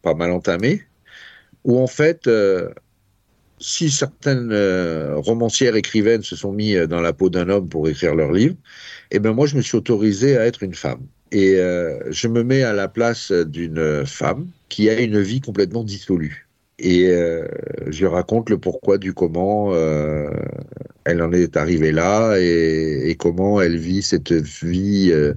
pas 0.02 0.14
mal 0.14 0.32
entamé, 0.32 0.82
où 1.64 1.80
en 1.80 1.88
fait, 1.88 2.28
euh, 2.28 2.70
si 3.60 3.92
certaines 3.92 4.52
euh, 4.52 5.18
romancières 5.18 5.76
écrivaines 5.76 6.24
se 6.24 6.36
sont 6.36 6.52
mis 6.52 6.76
dans 6.88 7.02
la 7.02 7.14
peau 7.14 7.30
d'un 7.30 7.48
homme 7.50 7.70
pour 7.70 7.88
écrire 7.88 8.16
leur 8.16 8.32
livre, 8.32 8.56
eh 9.12 9.20
ben 9.20 9.34
moi, 9.34 9.46
je 9.46 9.56
me 9.56 9.62
suis 9.62 9.78
autorisé 9.78 10.38
à 10.38 10.46
être 10.46 10.64
une 10.64 10.74
femme. 10.74 11.06
Et 11.32 11.56
euh, 11.60 12.12
je 12.12 12.28
me 12.28 12.44
mets 12.44 12.64
à 12.64 12.74
la 12.74 12.88
place 12.88 13.32
d'une 13.32 14.06
femme 14.06 14.48
qui 14.70 14.90
a 14.90 15.00
une 15.00 15.22
vie 15.22 15.42
complètement 15.42 15.84
dissolue. 15.84 16.48
Et 16.84 17.10
euh, 17.10 17.48
je 17.88 18.08
raconte 18.08 18.50
le 18.50 18.58
pourquoi 18.58 18.98
du 18.98 19.14
comment 19.14 19.72
euh, 19.72 20.32
elle 21.06 21.22
en 21.22 21.32
est 21.32 21.56
arrivée 21.56 21.92
là 21.92 22.40
et, 22.40 23.04
et, 23.10 23.16
comment 23.16 23.62
elle 23.62 23.78
vit 23.78 24.02
cette 24.02 24.32
vie 24.32 25.12
euh, 25.12 25.36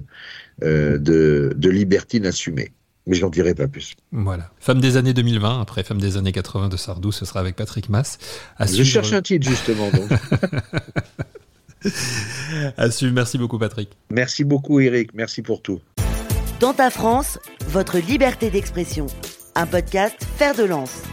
euh, 0.63 0.97
de, 0.97 1.53
de 1.55 1.69
libertine 1.69 2.25
assumée. 2.25 2.71
mais 3.05 3.15
j'en 3.15 3.29
dirai 3.29 3.53
pas 3.53 3.67
plus. 3.67 3.93
Voilà. 4.11 4.49
Femme 4.59 4.81
des 4.81 4.97
années 4.97 5.13
2020, 5.13 5.61
après 5.61 5.83
Femme 5.83 6.01
des 6.01 6.17
années 6.17 6.31
80 6.31 6.69
de 6.69 6.77
Sardou, 6.77 7.11
ce 7.11 7.25
sera 7.25 7.41
avec 7.41 7.55
Patrick 7.55 7.89
Mass. 7.89 8.17
Je 8.59 8.81
cherche 8.81 9.13
un 9.13 9.21
titre 9.21 9.47
justement. 9.47 9.91
Donc. 9.91 10.09
à 12.77 12.89
suivre. 12.89 13.13
Merci 13.13 13.37
beaucoup 13.37 13.59
Patrick. 13.59 13.89
Merci 14.09 14.43
beaucoup 14.43 14.79
Eric. 14.79 15.11
Merci 15.13 15.43
pour 15.43 15.61
tout. 15.61 15.79
Dans 16.59 16.73
ta 16.73 16.89
France, 16.89 17.37
votre 17.67 17.99
liberté 17.99 18.49
d'expression. 18.49 19.05
Un 19.53 19.67
podcast 19.67 20.15
Faire 20.37 20.55
de 20.55 20.63
lance. 20.63 21.03